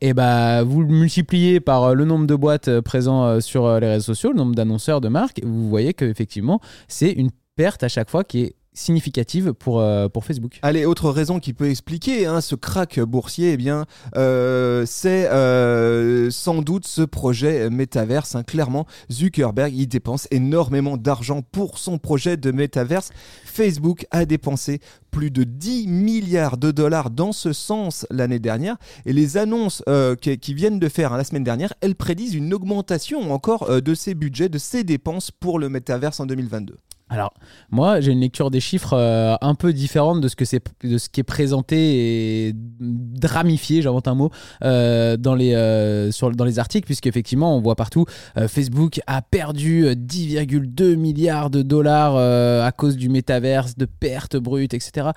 et 0.00 0.14
bah, 0.14 0.62
vous 0.62 0.82
le 0.82 0.86
multipliez 0.86 1.58
par 1.58 1.82
euh, 1.82 1.94
le 1.94 2.04
nombre 2.04 2.26
de 2.26 2.34
boîtes 2.36 2.68
euh, 2.68 2.80
présents 2.80 3.40
sur 3.40 3.80
les 3.80 3.88
réseaux 3.88 4.14
sociaux, 4.14 4.30
le 4.30 4.36
nombre 4.38 4.54
d'annonceurs 4.54 5.00
de 5.00 5.08
marques, 5.08 5.40
vous 5.44 5.68
voyez 5.68 5.94
qu'effectivement, 5.94 6.60
c'est 6.86 7.10
une 7.10 7.30
perte 7.56 7.82
à 7.82 7.88
chaque 7.88 8.08
fois 8.08 8.22
qui 8.22 8.42
est 8.42 8.54
significative 8.80 9.52
pour, 9.52 9.80
euh, 9.80 10.08
pour 10.08 10.24
Facebook. 10.24 10.58
Allez, 10.62 10.84
autre 10.84 11.10
raison 11.10 11.38
qui 11.38 11.52
peut 11.52 11.68
expliquer 11.68 12.26
hein, 12.26 12.40
ce 12.40 12.54
crack 12.54 12.98
boursier, 13.00 13.52
eh 13.52 13.56
bien, 13.56 13.86
euh, 14.16 14.84
c'est 14.86 15.28
euh, 15.28 16.30
sans 16.30 16.62
doute 16.62 16.86
ce 16.86 17.02
projet 17.02 17.70
métaverse. 17.70 18.34
Hein. 18.34 18.42
Clairement, 18.42 18.86
Zuckerberg, 19.10 19.72
il 19.74 19.86
dépense 19.86 20.26
énormément 20.30 20.96
d'argent 20.96 21.42
pour 21.42 21.78
son 21.78 21.98
projet 21.98 22.36
de 22.36 22.50
métaverse. 22.50 23.10
Facebook 23.44 24.06
a 24.10 24.24
dépensé 24.24 24.80
plus 25.10 25.30
de 25.30 25.44
10 25.44 25.88
milliards 25.88 26.56
de 26.56 26.70
dollars 26.70 27.10
dans 27.10 27.32
ce 27.32 27.52
sens 27.52 28.06
l'année 28.10 28.38
dernière. 28.38 28.76
Et 29.06 29.12
les 29.12 29.36
annonces 29.36 29.82
qui, 30.20 30.54
viennent 30.54 30.78
de 30.78 30.88
faire 30.88 31.12
hein, 31.12 31.16
la 31.16 31.24
semaine 31.24 31.44
dernière, 31.44 31.74
elles 31.80 31.94
prédisent 31.94 32.34
une 32.34 32.54
augmentation 32.54 33.32
encore 33.32 33.82
de 33.82 33.94
ses 33.94 34.14
budgets, 34.14 34.48
de 34.48 34.58
ses 34.58 34.84
dépenses 34.84 35.30
pour 35.30 35.58
le 35.58 35.68
métaverse 35.68 36.20
en 36.20 36.26
2022. 36.26 36.76
Alors, 37.12 37.34
moi, 37.72 38.00
j'ai 38.00 38.12
une 38.12 38.20
lecture 38.20 38.52
des 38.52 38.60
chiffres 38.60 38.92
euh, 38.92 39.34
un 39.40 39.56
peu 39.56 39.72
différente 39.72 40.20
de 40.20 40.28
ce, 40.28 40.36
que 40.36 40.44
c'est, 40.44 40.64
de 40.84 40.96
ce 40.96 41.08
qui 41.08 41.18
est 41.18 41.24
présenté 41.24 42.46
et 42.48 42.52
dramifié, 42.54 43.82
j'invente 43.82 44.06
un 44.06 44.14
mot, 44.14 44.30
euh, 44.62 45.16
dans, 45.16 45.34
les, 45.34 45.54
euh, 45.54 46.12
sur, 46.12 46.30
dans 46.30 46.44
les 46.44 46.60
articles, 46.60 46.86
puisqu'effectivement, 46.86 47.56
on 47.56 47.60
voit 47.60 47.74
partout, 47.74 48.04
Facebook 48.46 49.00
a 49.08 49.22
perdu 49.22 49.86
10,2 49.86 50.94
milliards 50.94 51.50
de 51.50 51.62
dollars 51.62 52.16
à 52.16 52.70
cause 52.70 52.96
du 52.96 53.08
métaverse, 53.08 53.76
de 53.76 53.86
pertes 53.86 54.36
brutes, 54.36 54.72
etc. 54.72 55.08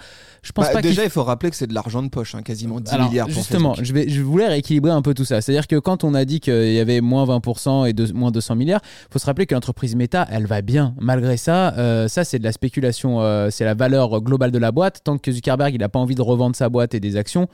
Je 0.42 0.52
pense 0.52 0.66
bah, 0.66 0.74
pas 0.74 0.82
déjà, 0.82 1.04
il 1.04 1.12
faut 1.12 1.24
rappeler 1.24 1.52
que 1.52 1.56
c'est 1.56 1.68
de 1.68 1.76
l'argent 1.76 2.02
de 2.02 2.10
poche, 2.10 2.34
hein, 2.34 2.42
quasiment 2.42 2.80
10 2.80 2.92
milliards. 2.98 3.28
Pour 3.28 3.36
justement, 3.36 3.76
je, 3.80 3.94
vais, 3.94 4.10
je 4.10 4.22
voulais 4.22 4.48
rééquilibrer 4.48 4.92
un 4.92 5.04
peu 5.04 5.14
tout 5.14 5.26
ça. 5.26 5.42
C'est-à-dire 5.42 5.68
que 5.68 5.78
quand 5.78 6.04
on 6.04 6.16
a 6.16 6.26
dit 6.26 6.40
qu'il 6.40 6.74
y 6.74 6.80
avait 6.80 7.02
moins 7.02 7.26
20% 7.26 7.88
et 7.88 7.94
de, 7.94 8.12
moins 8.14 8.32
200 8.32 8.56
milliards, 8.56 8.82
il 8.84 9.14
faut 9.14 9.20
se 9.20 9.26
rappeler 9.28 9.46
que 9.46 9.54
l'entreprise 9.54 9.96
Meta, 9.96 10.28
elle 10.32 10.48
va 10.48 10.62
bien. 10.62 10.96
Malgré 11.00 11.38
ça, 11.38 11.74
euh, 11.84 12.08
ça, 12.08 12.24
c'est 12.24 12.40
de 12.40 12.44
la 12.44 12.52
spéculation. 12.52 13.22
Euh, 13.22 13.50
c'est 13.50 13.66
la 13.66 13.74
valeur 13.74 14.22
globale 14.22 14.52
de 14.52 14.58
la 14.58 14.72
boîte. 14.72 15.02
Tant 15.04 15.18
que 15.18 15.32
Zuckerberg, 15.32 15.74
il 15.74 15.80
n'a 15.80 15.90
pas 15.90 16.00
envie 16.00 16.16
de 16.16 16.22
revendre 16.22 16.56
sa 16.56 16.70
boîte 16.70 16.94
et 16.94 17.00
des 17.00 17.18
actions, 17.18 17.48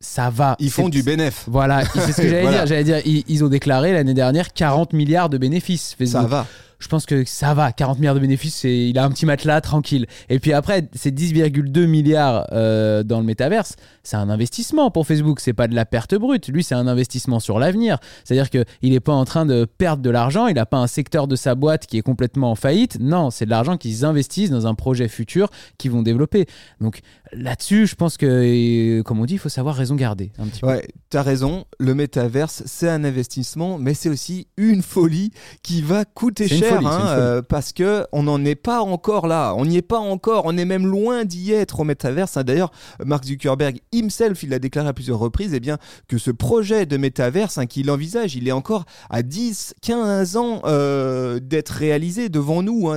ça 0.00 0.30
va. 0.30 0.56
Ils 0.58 0.70
font 0.70 0.88
du 0.88 1.02
bénéfice. 1.02 1.44
Voilà, 1.46 1.84
c'est 1.84 2.12
ce 2.12 2.22
que 2.22 2.28
j'allais 2.28 2.48
dire. 2.50 2.66
J'allais 2.66 2.84
dire, 2.84 3.00
ils, 3.04 3.24
ils, 3.28 3.44
ont 3.44 3.48
déclaré 3.48 3.92
l'année 3.92 4.14
dernière 4.14 4.52
40 4.52 4.92
milliards 4.92 5.28
de 5.28 5.38
bénéfices. 5.38 5.96
Ça 6.04 6.22
va 6.22 6.46
je 6.78 6.88
pense 6.88 7.06
que 7.06 7.24
ça 7.24 7.54
va. 7.54 7.72
40 7.72 7.98
milliards 7.98 8.14
de 8.14 8.20
bénéfices, 8.20 8.64
il 8.64 8.96
a 8.98 9.04
un 9.04 9.10
petit 9.10 9.26
matelas 9.26 9.60
tranquille. 9.60 10.06
Et 10.28 10.38
puis 10.38 10.52
après, 10.52 10.88
c'est 10.94 11.10
10,2 11.10 11.86
milliards 11.86 12.46
euh, 12.52 13.02
dans 13.02 13.18
le 13.18 13.24
métaverse. 13.24 13.74
C'est 14.02 14.16
un 14.16 14.30
investissement 14.30 14.90
pour 14.90 15.06
Facebook. 15.06 15.40
C'est 15.40 15.52
pas 15.52 15.66
de 15.66 15.74
la 15.74 15.84
perte 15.84 16.14
brute. 16.14 16.48
Lui, 16.48 16.62
c'est 16.62 16.74
un 16.74 16.86
investissement 16.86 17.40
sur 17.40 17.58
l'avenir. 17.58 17.98
C'est-à-dire 18.24 18.50
qu'il 18.50 18.92
n'est 18.92 19.00
pas 19.00 19.12
en 19.12 19.24
train 19.24 19.44
de 19.44 19.64
perdre 19.64 20.02
de 20.02 20.10
l'argent. 20.10 20.46
Il 20.46 20.54
n'a 20.54 20.66
pas 20.66 20.78
un 20.78 20.86
secteur 20.86 21.26
de 21.26 21.36
sa 21.36 21.54
boîte 21.54 21.86
qui 21.86 21.98
est 21.98 22.02
complètement 22.02 22.52
en 22.52 22.54
faillite. 22.54 22.98
Non, 23.00 23.30
c'est 23.30 23.44
de 23.44 23.50
l'argent 23.50 23.76
qu'ils 23.76 24.04
investissent 24.04 24.50
dans 24.50 24.66
un 24.66 24.74
projet 24.74 25.08
futur 25.08 25.50
qu'ils 25.78 25.90
vont 25.90 26.02
développer. 26.02 26.46
Donc 26.80 27.00
là-dessus, 27.32 27.86
je 27.86 27.96
pense 27.96 28.16
que, 28.16 29.02
comme 29.02 29.20
on 29.20 29.24
dit, 29.24 29.34
il 29.34 29.38
faut 29.38 29.48
savoir 29.48 29.74
raison 29.74 29.96
garder. 29.96 30.30
Un 30.38 30.46
petit 30.46 30.64
ouais, 30.64 30.86
tu 31.10 31.16
as 31.16 31.22
raison. 31.22 31.64
Le 31.78 31.94
métaverse, 31.94 32.62
c'est 32.66 32.88
un 32.88 33.04
investissement, 33.04 33.78
mais 33.78 33.94
c'est 33.94 34.08
aussi 34.08 34.46
une 34.56 34.82
folie 34.82 35.32
qui 35.62 35.82
va 35.82 36.04
coûter 36.04 36.48
cher 36.48 36.67
Hein, 36.72 37.06
euh, 37.08 37.42
parce 37.42 37.72
que 37.72 38.06
on 38.12 38.24
n'en 38.24 38.44
est 38.44 38.54
pas 38.54 38.80
encore 38.80 39.26
là. 39.26 39.54
On 39.56 39.66
n'y 39.66 39.76
est 39.76 39.82
pas 39.82 39.98
encore. 39.98 40.42
On 40.46 40.56
est 40.56 40.64
même 40.64 40.86
loin 40.86 41.24
d'y 41.24 41.52
être 41.52 41.80
au 41.80 41.84
métaverse. 41.84 42.36
Hein. 42.36 42.44
D'ailleurs, 42.44 42.70
Mark 43.04 43.24
Zuckerberg 43.24 43.80
himself, 43.92 44.42
il 44.42 44.52
a 44.54 44.58
déclaré 44.58 44.88
à 44.88 44.92
plusieurs 44.92 45.18
reprises, 45.18 45.52
eh 45.54 45.60
bien, 45.60 45.78
que 46.08 46.18
ce 46.18 46.30
projet 46.30 46.86
de 46.86 46.96
métaverse 46.96 47.58
hein, 47.58 47.66
qu'il 47.66 47.90
envisage, 47.90 48.36
il 48.36 48.48
est 48.48 48.52
encore 48.52 48.84
à 49.10 49.22
10, 49.22 49.74
15 49.82 50.36
ans 50.36 50.62
euh, 50.64 51.40
d'être 51.40 51.70
réalisé 51.70 52.28
devant 52.28 52.62
nous. 52.62 52.90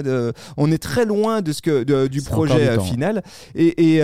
on 0.57 0.71
est 0.71 0.81
très 0.81 1.05
loin 1.05 1.41
de 1.41 1.51
ce 1.51 1.61
que 1.61 2.07
du 2.07 2.21
projet 2.21 2.69
euh, 2.69 2.79
final. 2.79 3.23
Et, 3.55 4.01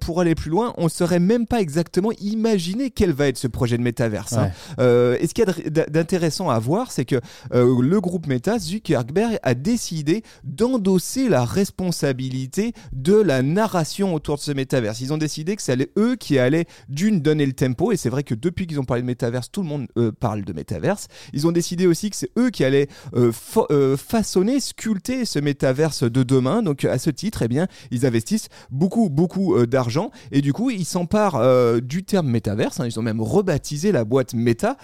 pour 0.00 0.20
aller 0.20 0.34
plus 0.34 0.50
loin, 0.50 0.74
on 0.76 0.88
saurait 0.88 1.18
même 1.18 1.46
pas 1.46 1.60
exactement 1.60 2.10
imaginer 2.20 2.90
quel 2.90 3.12
va 3.12 3.28
être 3.28 3.38
ce 3.38 3.46
projet 3.46 3.76
de 3.76 3.82
métaverse. 3.82 4.34
et 4.78 5.26
ce 5.26 5.34
qu'il 5.34 5.44
y 5.44 5.80
a 5.80 5.86
d'intéressant 5.86 6.50
à 6.50 6.58
voir, 6.58 6.92
c'est 6.92 7.04
que 7.04 7.20
le 7.52 8.00
groupe 8.00 8.26
Meta, 8.26 8.58
Zuckerberg 8.58 8.87
Zuckerberg 8.88 9.38
a 9.42 9.54
décidé 9.54 10.22
d'endosser 10.44 11.28
la 11.28 11.44
responsabilité 11.44 12.72
de 12.92 13.14
la 13.14 13.42
narration 13.42 14.14
autour 14.14 14.36
de 14.36 14.40
ce 14.40 14.52
métaverse. 14.52 15.00
Ils 15.00 15.12
ont 15.12 15.18
décidé 15.18 15.56
que 15.56 15.62
c'est 15.62 15.78
eux 15.98 16.16
qui 16.16 16.38
allaient 16.38 16.66
d'une 16.88 17.20
donner 17.20 17.46
le 17.46 17.52
tempo, 17.52 17.92
et 17.92 17.96
c'est 17.96 18.08
vrai 18.08 18.22
que 18.22 18.34
depuis 18.34 18.66
qu'ils 18.66 18.80
ont 18.80 18.84
parlé 18.84 19.02
de 19.02 19.06
métaverse, 19.06 19.50
tout 19.50 19.62
le 19.62 19.68
monde 19.68 19.86
euh, 19.96 20.10
parle 20.12 20.42
de 20.42 20.52
métaverse. 20.52 21.08
Ils 21.32 21.46
ont 21.46 21.52
décidé 21.52 21.86
aussi 21.86 22.10
que 22.10 22.16
c'est 22.16 22.30
eux 22.38 22.50
qui 22.50 22.64
allaient 22.64 22.88
euh, 23.14 23.32
euh, 23.70 23.96
façonner, 23.96 24.60
sculpter 24.60 25.24
ce 25.24 25.38
métaverse 25.38 26.04
de 26.04 26.22
demain. 26.22 26.62
Donc 26.62 26.84
à 26.84 26.98
ce 26.98 27.10
titre, 27.10 27.42
eh 27.42 27.48
bien, 27.48 27.66
ils 27.90 28.06
investissent 28.06 28.48
beaucoup, 28.70 29.10
beaucoup 29.10 29.66
d'argent, 29.66 30.10
et 30.32 30.40
du 30.40 30.52
coup, 30.52 30.70
ils 30.70 30.84
s'emparent 30.84 31.80
du 31.80 32.04
terme 32.04 32.28
métaverse. 32.28 32.80
Hein. 32.80 32.86
ils 32.86 32.98
ont 32.98 33.02
même 33.02 33.20
rebaptisé 33.20 33.92
la 33.92 34.04
boîte 34.04 34.34
Meta 34.34 34.76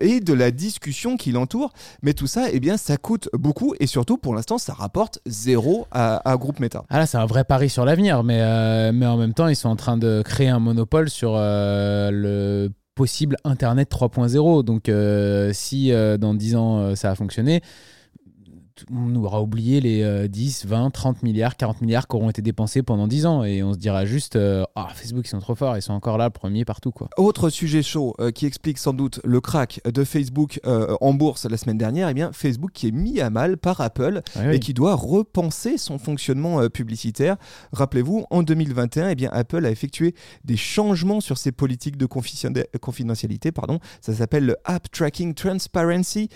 et 0.00 0.20
de 0.20 0.32
la 0.32 0.50
discussion 0.50 1.16
qui 1.16 1.32
l'entoure. 1.32 1.72
Mais 2.02 2.12
tout 2.12 2.26
ça, 2.26 2.46
eh 2.52 2.60
bien, 2.60 2.76
ça 2.76 2.96
coûte 2.96 3.28
beaucoup 3.32 3.45
et 3.80 3.86
surtout 3.86 4.18
pour 4.18 4.34
l'instant 4.34 4.58
ça 4.58 4.72
rapporte 4.72 5.20
zéro 5.26 5.86
à, 5.90 6.36
Groupe 6.38 6.60
Meta. 6.60 6.84
Ah 6.88 6.98
là 6.98 7.06
c'est 7.06 7.18
un 7.18 7.26
vrai 7.26 7.44
pari 7.44 7.68
sur 7.68 7.84
l'avenir 7.84 8.22
mais, 8.22 8.40
euh, 8.40 8.92
mais 8.92 9.06
en 9.06 9.16
même 9.16 9.34
temps 9.34 9.48
ils 9.48 9.56
sont 9.56 9.68
en 9.68 9.76
train 9.76 9.96
de 9.96 10.22
créer 10.24 10.48
un 10.48 10.58
monopole 10.58 11.10
sur 11.10 11.34
euh, 11.36 12.10
le 12.10 12.70
possible 12.94 13.36
Internet 13.44 13.90
3.0. 13.90 14.64
Donc 14.64 14.88
euh, 14.88 15.50
si 15.52 15.92
dans 16.18 16.34
10 16.34 16.56
ans 16.56 16.94
ça 16.94 17.10
a 17.10 17.14
fonctionné, 17.14 17.62
on 18.92 19.14
aura 19.16 19.42
oublié 19.42 19.80
les 19.80 20.02
euh, 20.02 20.28
10, 20.28 20.66
20, 20.66 20.90
30 20.90 21.22
milliards, 21.22 21.56
40 21.56 21.80
milliards 21.80 22.06
qui 22.08 22.16
auront 22.16 22.30
été 22.30 22.42
dépensés 22.42 22.82
pendant 22.82 23.06
10 23.06 23.26
ans. 23.26 23.44
Et 23.44 23.62
on 23.62 23.72
se 23.72 23.78
dira 23.78 24.04
juste, 24.04 24.36
euh, 24.36 24.64
ah, 24.74 24.88
Facebook, 24.94 25.26
ils 25.26 25.30
sont 25.30 25.38
trop 25.38 25.54
forts, 25.54 25.76
ils 25.76 25.82
sont 25.82 25.92
encore 25.94 26.18
là, 26.18 26.30
premier 26.30 26.64
partout. 26.64 26.90
quoi. 26.92 27.08
Autre 27.16 27.48
sujet 27.50 27.82
chaud 27.82 28.14
euh, 28.20 28.30
qui 28.30 28.46
explique 28.46 28.78
sans 28.78 28.92
doute 28.92 29.20
le 29.24 29.40
crack 29.40 29.80
de 29.84 30.04
Facebook 30.04 30.60
euh, 30.66 30.96
en 31.00 31.14
bourse 31.14 31.46
la 31.46 31.56
semaine 31.56 31.78
dernière, 31.78 32.08
eh 32.08 32.14
bien 32.14 32.30
Facebook 32.32 32.70
qui 32.74 32.88
est 32.88 32.92
mis 32.92 33.20
à 33.20 33.30
mal 33.30 33.56
par 33.56 33.80
Apple 33.80 34.20
Ah 34.34 34.40
oui. 34.48 34.56
et 34.56 34.60
qui 34.60 34.74
doit 34.74 34.94
repenser 34.94 35.78
son 35.78 35.98
fonctionnement 35.98 36.60
euh, 36.60 36.68
publicitaire. 36.68 37.36
Rappelez-vous, 37.72 38.26
en 38.30 38.42
2021, 38.42 39.08
eh 39.08 39.14
bien 39.14 39.30
Apple 39.32 39.64
a 39.64 39.70
effectué 39.70 40.14
des 40.44 40.56
changements 40.56 41.20
sur 41.20 41.38
ses 41.38 41.52
politiques 41.52 41.96
de 41.96 42.06
confidentia- 42.06 42.66
confidentialité. 42.80 43.52
Pardon. 43.52 43.78
Ça 44.00 44.12
s'appelle 44.14 44.44
le 44.44 44.56
App 44.64 44.90
Tracking 44.90 45.34
Transparency. 45.34 46.28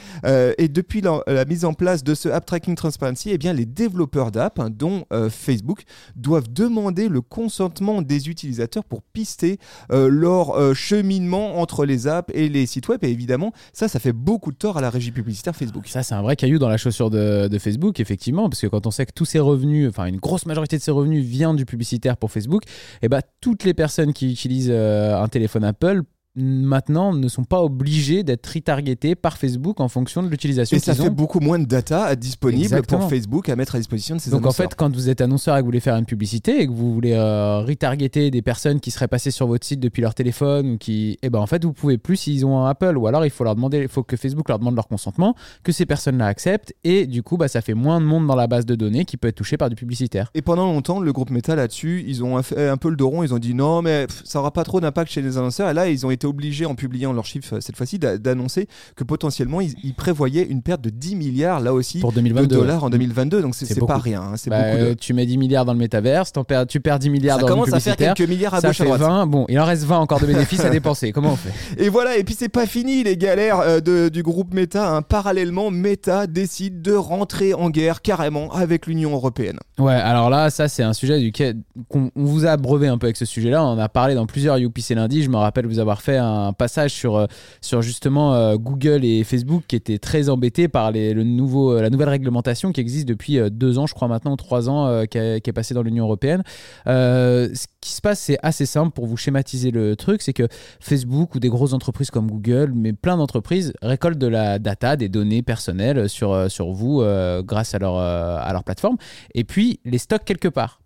Et 0.59 0.69
depuis 0.69 1.01
la, 1.01 1.21
la 1.27 1.45
mise 1.45 1.65
en 1.65 1.73
place 1.75 2.03
de 2.05 2.15
ce 2.15 2.29
App 2.31 2.47
Tracking 2.47 2.75
Transparency, 2.75 3.31
eh 3.31 3.39
bien 3.39 3.53
les 3.53 3.67
développeurs 3.67 4.31
d'app, 4.31 4.59
hein, 4.59 4.71
dont 4.71 5.05
euh, 5.13 5.31
Facebook, 5.31 5.83
doivent 6.17 6.53
demander 6.53 7.09
le 7.09 7.21
consentement 7.21 8.03
des 8.03 8.29
utilisateurs 8.29 8.85
pour 8.85 9.03
pister 9.03 9.59
euh, 9.93 10.09
leur 10.09 10.51
euh, 10.51 10.75
cheminement 10.75 11.61
entre 11.61 11.85
les 11.85 12.07
apps 12.07 12.31
et 12.35 12.49
les 12.49 12.67
sites 12.67 12.89
web. 12.89 13.03
Et 13.05 13.11
évidemment, 13.11 13.53
ça, 13.73 13.89
ça 13.89 13.99
fait 13.99 14.13
beaucoup 14.13 14.53
de 14.53 14.57
tort 14.57 14.77
à 14.77 14.81
la 14.81 14.91
régie 14.91 15.13
publicitaire 15.13 15.55
Facebook. 15.55 15.89
Ça, 15.89 16.03
c'est 16.03 16.15
un 16.15 16.23
vrai 16.23 16.37
caillou 16.37 16.59
dans 16.59 16.69
la 16.69 16.77
chaussure 16.77 17.11
de, 17.11 17.49
Facebook, 17.61 18.01
effectivement, 18.01 18.49
parce 18.49 18.61
que 18.61 18.67
quand 18.67 18.87
on 18.87 18.91
sait 18.91 19.05
que 19.05 19.13
tous 19.13 19.27
ses 19.27 19.39
revenus, 19.39 19.89
enfin 19.89 20.07
une 20.07 20.17
grosse 20.17 20.47
majorité 20.47 20.79
de 20.79 20.83
ses 20.83 20.91
revenus 20.91 21.25
vient 21.25 21.53
du 21.53 21.67
publicitaire 21.67 22.17
pour 22.17 22.31
Facebook, 22.31 22.63
et 23.03 23.09
bah 23.09 23.21
toutes 23.41 23.65
les 23.65 23.75
personnes 23.75 24.15
qui 24.15 24.33
utilisent 24.33 24.71
un 24.71 25.29
téléphone 25.29 25.65
Apple 25.65 26.03
maintenant 26.41 27.13
ne 27.13 27.29
sont 27.29 27.45
pas 27.45 27.63
obligées 27.63 28.23
d'être 28.23 28.47
retargetées 28.47 29.15
par 29.15 29.37
Facebook 29.37 29.81
en 29.81 29.89
fonction 29.89 30.23
de 30.23 30.29
l'utilisation 30.29 30.77
Et 30.77 30.81
ça 30.81 30.95
fait 30.95 31.09
ont. 31.09 31.13
beaucoup 31.13 31.41
moins 31.41 31.59
de 31.59 31.65
data 31.65 32.15
disponible 32.17 32.63
Exactement. 32.65 33.01
pour 33.01 33.11
Facebook 33.11 33.49
à 33.49 33.57
mettre 33.57 33.75
à 33.75 33.79
disposition 33.79 34.17
de 34.17 34.21
ses 34.21 34.31
Donc 34.31 34.47
en 34.47 34.53
fait, 34.53 34.75
quand 34.75 34.93
vous 34.95 35.09
êtes 35.09 35.21
annonceur 35.21 35.57
et 35.57 35.61
que 35.61 35.63
vous 35.63 35.69
voulez 35.69 35.81
faire 35.81 35.97
une 35.97 36.07
publicité 36.07 36.61
et 36.61 36.67
que 36.67 36.73
vous 36.73 36.93
voulez 36.93 37.13
euh, 37.13 37.61
retargeter 37.61 38.31
des 38.31 38.43
personnes 38.43 38.81
qui 38.81 38.91
seraient 38.91 39.09
passées 39.09 39.31
sur 39.31 39.47
votre 39.47 39.67
site 39.67 39.81
depuis 39.81 40.03
leur 40.03 40.15
téléphone 40.15 40.73
ou 40.73 40.79
qui, 40.79 41.19
eh 41.23 41.31
ben 41.31 41.39
en 41.39 41.47
fait, 41.47 41.65
vous 41.65 41.73
pouvez 41.73 41.99
plus 41.99 42.17
s'ils 42.17 42.45
ont 42.47 42.65
un 42.65 42.69
Apple 42.71 42.97
ou 42.97 43.07
alors 43.07 43.25
il 43.25 43.31
faut 43.31 43.45
leur 43.45 43.55
demander, 43.55 43.79
il 43.79 43.89
faut 43.89 44.03
que 44.03 44.17
Facebook 44.17 44.49
leur 44.49 44.59
demande 44.59 44.75
leur 44.75 44.89
consentement, 44.89 45.35
que 45.63 45.73
ces 45.73 45.87
personnes-là 45.87 46.27
acceptent 46.27 46.75
et 46.85 47.07
du 47.07 47.23
coup, 47.23 47.37
bah, 47.37 47.49
ça 47.49 47.61
fait 47.61 47.75
moins 47.75 48.01
de 48.01 48.07
monde 48.07 48.27
dans 48.27 48.37
la 48.37 48.47
base 48.47 48.67
de 48.67 48.75
données 48.75 49.05
qui 49.05 49.17
peut 49.17 49.29
être 49.29 49.37
touché 49.37 49.57
par 49.57 49.69
du 49.71 49.77
publicitaire. 49.77 50.31
Et 50.35 50.43
pendant 50.43 50.67
longtemps, 50.67 51.01
le 51.01 51.13
groupe 51.13 51.31
Meta 51.31 51.55
là-dessus, 51.55 52.05
ils 52.07 52.23
ont 52.25 52.43
fait 52.43 52.69
un 52.69 52.77
peu 52.77 52.91
le 52.91 52.97
dos 52.97 53.09
rond. 53.09 53.23
Ils 53.23 53.35
ont 53.35 53.39
dit 53.39 53.55
non, 53.55 53.83
mais 53.83 54.07
pff, 54.07 54.23
ça 54.25 54.41
aura 54.41 54.53
pas 54.53 54.65
trop 54.65 54.81
d'impact 54.81 55.11
chez 55.11 55.23
les 55.23 55.37
annonceurs. 55.39 55.71
Et 55.71 55.75
là, 55.75 55.89
ils 55.89 56.07
ont 56.07 56.11
été 56.11 56.27
obligés, 56.31 56.65
en 56.67 56.75
publiant 56.75 57.13
leurs 57.13 57.27
chiffres 57.27 57.57
euh, 57.57 57.61
cette 57.61 57.77
fois-ci, 57.77 57.99
d'a- 57.99 58.17
d'annoncer 58.19 58.67
que 58.97 59.05
potentiellement, 59.05 59.61
ils, 59.61 59.75
ils 59.85 59.95
prévoyaient 59.95 60.47
une 60.49 60.63
perte 60.63 60.81
de 60.81 60.91
10 60.91 61.17
milliards 61.17 61.61
là 61.61 61.73
aussi 61.75 62.01
Pour 62.01 62.11
de 62.13 62.17
2022. 62.17 62.57
dollars 62.57 62.85
en 62.85 62.91
2022. 62.91 63.43
Donc 63.43 63.55
c'est 63.55 63.79
pas 63.87 63.99
rien. 63.99 64.23
hein, 64.23 64.33
C'est 64.37 64.51
Bah, 64.51 64.63
beaucoup 64.63 64.79
de... 64.85 64.91
euh, 64.91 64.95
Tu 64.99 65.13
mets 65.13 65.27
10 65.27 65.37
milliards 65.39 65.65
dans 65.65 65.73
le 65.73 65.79
métaverse, 65.79 66.33
perds, 66.47 66.67
tu 66.67 66.81
perds 66.81 66.99
10 66.99 67.11
milliards 67.11 67.37
Ça 67.37 67.43
dans 67.43 67.49
le 67.49 67.53
commence 67.53 67.69
à 67.69 67.81
faire 67.81 67.95
publicitaire. 67.97 68.15
quelques 68.15 68.29
milliards 68.31 68.55
à 68.55 68.61
Ça 68.61 68.69
gauche 68.69 68.81
à 68.81 68.85
droite. 68.85 69.01
20, 69.01 69.27
bon, 69.27 69.45
il 69.49 69.59
en 69.61 69.65
reste 69.65 69.85
20 69.85 69.99
encore 69.99 70.21
de 70.21 70.27
bénéfices 70.27 70.61
à 70.65 70.71
dépenser. 70.71 71.13
Comment 71.13 71.33
on 71.33 71.37
fait? 71.37 71.53
Et 71.83 71.89
voilà, 71.89 72.17
et 72.17 72.25
puis 72.25 72.35
c'est 72.39 72.49
pas 72.49 72.67
fini 72.67 73.03
les 73.03 73.17
galères 73.17 73.61
euh, 73.61 73.81
de- 73.81 74.09
du 74.09 74.23
groupe 74.23 74.55
Meta. 74.55 74.95
hein. 74.97 75.03
Parallèlement, 75.03 75.71
Meta 75.71 76.27
décide 76.27 76.83
de 76.83 76.93
rentrer 76.95 77.53
en 77.55 77.71
guerre 77.71 78.03
carrément 78.03 78.53
avec 78.53 78.87
l'Union 78.87 79.13
européenne. 79.13 79.59
Ouais, 79.79 79.93
alors 79.95 80.31
là, 80.31 80.51
ça 80.51 80.69
c'est 80.69 80.83
un 80.83 80.93
sujet 80.93 81.19
duquel 81.21 81.57
on 81.95 82.11
vous 82.15 82.47
a 82.47 82.51
abreuvé 82.51 82.87
un 82.89 82.99
peu 82.99 83.07
avec 83.07 83.17
ce 83.17 83.25
sujet-là. 83.25 83.63
On 83.65 83.69
en 83.69 83.79
a 83.79 83.89
parlé 83.89 84.15
dans 84.15 84.27
plusieurs 84.27 84.57
UPC 84.59 84.95
lundi. 84.95 85.23
Je 85.23 85.31
me 85.31 85.37
rappelle 85.37 85.67
vous 85.67 85.79
avoir 85.79 86.03
fait 86.03 86.10
un 86.19 86.53
passage 86.53 86.93
sur, 86.93 87.17
euh, 87.17 87.27
sur 87.61 87.83
justement 87.83 88.35
euh, 88.35 88.57
Google 88.57 89.05
et 89.05 89.25
Facebook 89.25 89.65
qui 89.67 89.77
étaient 89.77 89.99
très 89.99 90.29
embêtés 90.29 90.69
par 90.69 90.93
le 90.93 91.23
nouveau, 91.23 91.73
euh, 91.73 91.83
la 91.83 91.91
nouvelle 91.91 92.09
réglementation 92.09 92.73
qui 92.73 92.81
existe 92.81 93.09
depuis 93.09 93.39
deux 93.51 93.79
ans, 93.79 93.87
je 93.87 93.95
crois 93.95 94.09
maintenant, 94.09 94.37
trois 94.37 94.69
ans, 94.69 95.05
qui, 95.07 95.19
est 95.19 95.53
passée 95.53 95.75
dans 95.75 95.83
l'Union 95.83 96.05
européenne. 96.05 96.43
Ce 96.87 97.67
qui 97.81 97.93
se 97.93 98.01
passe, 98.01 98.21
c'est 98.21 98.39
assez 98.43 98.67
simple 98.67 98.93
pour 98.93 99.07
vous 99.07 99.17
schématiser 99.17 99.71
le 99.71 99.97
truc, 99.97 100.23
c'est 100.23 100.33
que 100.33 100.49
Facebook 100.81 101.35
ou 101.35 101.41
des 101.41 101.49
grosses 101.49 101.73
entreprises 101.73 102.11
comme 102.11 102.31
Google, 102.31 102.73
mais 102.75 102.93
plein 102.93 103.17
d'entreprises 103.17 103.73
récoltent 103.83 104.19
de 104.19 104.27
la 104.27 104.59
data, 104.59 104.97
des 104.97 105.09
données 105.09 105.43
personnelles 105.43 106.09
sur, 106.09 106.51
sur 106.51 106.71
vous 106.73 107.03
grâce 107.43 107.75
à 107.75 107.79
leur, 107.79 107.97
à 107.99 108.53
leur 108.53 108.65
plateforme 108.65 108.97
et 109.35 109.45
puis 109.45 109.81
les 109.85 109.99
stockent 109.99 110.25
quelque 110.25 110.49
part. 110.49 110.81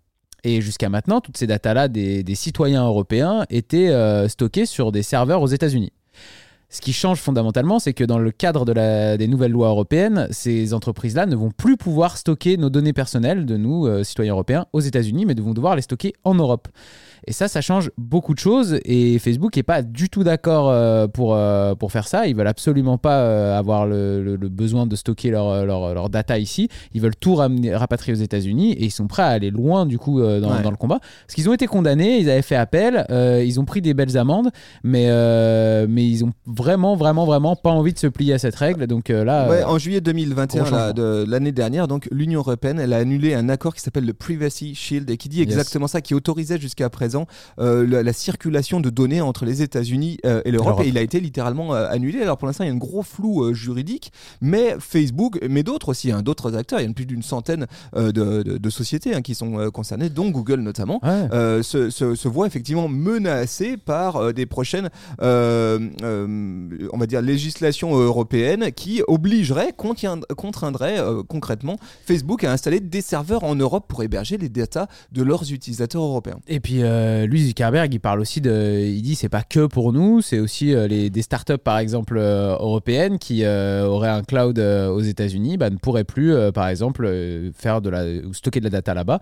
Et 0.45 0.61
jusqu'à 0.61 0.89
maintenant, 0.89 1.21
toutes 1.21 1.37
ces 1.37 1.47
datas-là 1.47 1.87
des, 1.87 2.35
citoyens 2.35 2.85
européens 2.85 3.45
étaient 3.49 3.89
euh, 3.89 4.27
stockées 4.27 4.67
sur 4.67 4.91
des 4.91 5.01
serveurs 5.01 5.41
aux 5.41 5.47
États-Unis. 5.47 5.91
Ce 6.69 6.81
qui 6.81 6.93
change 6.93 7.19
fondamentalement, 7.19 7.79
c'est 7.79 7.93
que 7.93 8.03
dans 8.03 8.19
le 8.19 8.29
cadre 8.29 8.63
des 8.65 9.27
nouvelles 9.27 9.51
lois 9.51 9.69
européennes, 9.69 10.27
ces 10.29 10.73
entreprises-là 10.75 11.25
ne 11.25 11.35
vont 11.35 11.49
plus 11.49 11.77
pouvoir 11.77 12.17
stocker 12.17 12.57
nos 12.57 12.69
données 12.69 12.93
personnelles 12.93 13.47
de 13.47 13.57
nous, 13.57 13.87
euh, 13.87 14.03
citoyens 14.03 14.33
européens, 14.33 14.67
aux 14.71 14.81
États-Unis, 14.81 15.25
mais 15.25 15.33
devront 15.33 15.53
devoir 15.53 15.75
les 15.75 15.81
stocker 15.81 16.13
en 16.23 16.35
Europe. 16.35 16.67
Et 17.27 17.33
ça, 17.33 17.47
ça 17.47 17.61
change 17.61 17.91
beaucoup 17.97 18.33
de 18.33 18.39
choses. 18.39 18.79
Et 18.85 19.17
Facebook 19.19 19.55
n'est 19.55 19.63
pas 19.63 19.81
du 19.81 20.09
tout 20.09 20.23
d'accord 20.23 20.69
euh, 20.69 21.07
pour, 21.07 21.33
euh, 21.35 21.73
pour 21.75 21.91
faire 21.91 22.07
ça. 22.07 22.27
Ils 22.27 22.35
veulent 22.35 22.47
absolument 22.47 22.97
pas 22.97 23.19
euh, 23.21 23.57
avoir 23.57 23.85
le, 23.87 24.23
le- 24.23 24.35
le 24.35 24.49
besoin 24.49 24.85
de 24.85 24.95
stocker 24.95 25.31
leur, 25.31 25.65
leur, 25.65 25.93
leur 25.93 26.09
data 26.09 26.37
ici. 26.37 26.69
Ils 26.93 27.01
veulent 27.01 27.15
tout 27.15 27.35
ramener, 27.35 27.75
rapatrier 27.75 28.17
aux 28.17 28.21
États-Unis 28.21 28.73
et 28.73 28.83
ils 28.85 28.91
sont 28.91 29.07
prêts 29.07 29.23
à 29.23 29.27
aller 29.27 29.49
loin 29.51 29.85
du 29.85 29.97
coup 29.97 30.19
dans, 30.21 30.25
Ouais. 30.55 30.61
dans 30.61 30.71
le 30.71 30.77
combat. 30.77 30.99
Parce 30.99 31.33
qu'ils 31.35 31.49
ont 31.49 31.53
été 31.53 31.67
condamnés, 31.67 32.19
ils 32.19 32.29
avaient 32.29 32.41
fait 32.41 32.55
appel, 32.55 33.05
ils 33.09 33.59
ont 33.59 33.65
pris 33.65 33.81
des 33.81 33.93
belles 33.93 34.17
amendes, 34.17 34.49
mais, 34.83 35.05
mais 35.87 36.05
ils 36.07 36.23
ont 36.25 36.31
vraiment, 36.45 36.95
vraiment, 36.95 37.25
vraiment 37.25 37.55
pas 37.55 37.71
envie 37.71 37.93
de 37.93 37.99
se 37.99 38.07
plier 38.07 38.33
à 38.33 38.37
cette 38.39 38.55
règle. 38.55 38.87
Donc 38.87 39.09
là, 39.09 39.49
Ouais, 39.49 39.63
en 39.63 39.77
juillet 39.77 40.01
2021 40.01 40.61
gros 40.63 40.71
là, 40.71 40.77
changement. 40.89 40.93
de 40.93 41.25
l'année 41.27 41.51
dernière, 41.51 41.87
donc 41.87 42.07
l'Union 42.11 42.39
européenne, 42.41 42.79
elle 42.79 42.93
a 42.93 42.97
annulé 42.97 43.33
un 43.33 43.49
accord 43.49 43.73
qui 43.73 43.81
s'appelle 43.81 44.05
le 44.05 44.13
Privacy 44.13 44.75
Shield 44.75 45.09
et 45.09 45.17
qui 45.17 45.29
dit 45.29 45.37
Yes. 45.39 45.47
exactement 45.47 45.87
ça, 45.87 46.01
qui 46.01 46.13
autorisait 46.13 46.59
jusqu'à 46.59 46.89
présent 46.89 47.14
euh, 47.59 47.85
la, 47.87 48.03
la 48.03 48.13
circulation 48.13 48.79
de 48.79 48.89
données 48.89 49.21
entre 49.21 49.45
les 49.45 49.61
États-Unis 49.61 50.17
euh, 50.25 50.41
et 50.45 50.51
l'Europe. 50.51 50.81
Et 50.83 50.87
il 50.89 50.97
a 50.97 51.01
été 51.01 51.19
littéralement 51.19 51.73
euh, 51.73 51.87
annulé. 51.89 52.21
Alors 52.21 52.37
pour 52.37 52.47
l'instant, 52.47 52.63
il 52.63 52.67
y 52.67 52.71
a 52.71 52.73
un 52.73 52.77
gros 52.89 53.03
flou 53.03 53.53
juridique, 53.53 54.11
mais 54.41 54.75
Facebook, 54.79 55.39
mais 55.49 55.63
d'autres 55.63 55.89
aussi, 55.89 56.11
hein, 56.11 56.21
d'autres 56.21 56.55
acteurs, 56.55 56.79
il 56.79 56.87
y 56.87 56.89
a 56.89 56.93
plus 56.93 57.05
d'une 57.05 57.23
centaine 57.23 57.65
de, 57.95 58.11
de- 58.11 58.57
de 58.57 58.69
sociétés 58.69 59.13
hein, 59.15 59.21
qui 59.21 59.35
sont 59.35 59.69
concernées, 59.71 60.09
dont 60.09 60.29
Google 60.29 60.61
notamment. 60.61 60.99
ouais. 61.03 61.27
se, 61.63 61.89
se, 61.89 62.15
se 62.15 62.27
voit 62.27 62.47
effectivement 62.47 62.87
menacé 62.87 63.77
par 63.77 64.33
des 64.33 64.45
prochaines, 64.45 64.89
on 65.19 66.97
va 66.97 67.05
dire, 67.07 67.21
législations 67.21 67.95
européennes 67.95 68.71
qui 68.71 69.01
obligeraient, 69.07 69.73
contient- 69.75 70.19
contraindraient 70.37 70.99
euh, 70.99 71.23
concrètement 71.23 71.77
Facebook 72.05 72.43
à 72.43 72.51
installer 72.51 72.79
des 72.79 73.01
serveurs 73.01 73.43
en 73.43 73.55
Europe 73.55 73.85
pour 73.87 74.03
héberger 74.03 74.37
les 74.37 74.49
datas 74.49 74.87
de 75.11 75.23
leurs 75.23 75.51
utilisateurs 75.51 76.01
européens. 76.03 76.39
Et 76.47 76.59
puis 76.59 76.81
euh, 76.83 76.94
lui 77.25 77.47
Zuckerberg, 77.47 77.93
il 77.93 77.99
parle 77.99 78.19
aussi 78.19 78.41
de, 78.41 78.79
il 78.85 79.01
dit 79.01 79.15
c'est 79.15 79.29
pas 79.29 79.43
que 79.43 79.65
pour 79.65 79.93
nous, 79.93 80.21
c'est 80.21 80.39
aussi 80.39 80.73
euh, 80.73 80.87
les 80.87 81.09
des 81.09 81.21
startups 81.21 81.57
par 81.63 81.77
exemple 81.79 82.17
euh, 82.17 82.53
européennes 82.59 83.17
qui 83.19 83.43
euh, 83.43 83.85
auraient 83.85 84.09
un 84.09 84.23
cloud 84.23 84.59
euh, 84.59 84.89
aux 84.89 85.01
États-Unis, 85.01 85.57
bah, 85.57 85.69
ne 85.69 85.77
pourraient 85.77 86.03
plus 86.03 86.33
euh, 86.33 86.51
par 86.51 86.67
exemple 86.67 87.05
euh, 87.05 87.51
faire 87.55 87.81
de 87.81 87.89
la 87.89 88.05
ou 88.05 88.33
stocker 88.33 88.59
de 88.59 88.65
la 88.65 88.69
data 88.71 88.93
là-bas. 88.93 89.19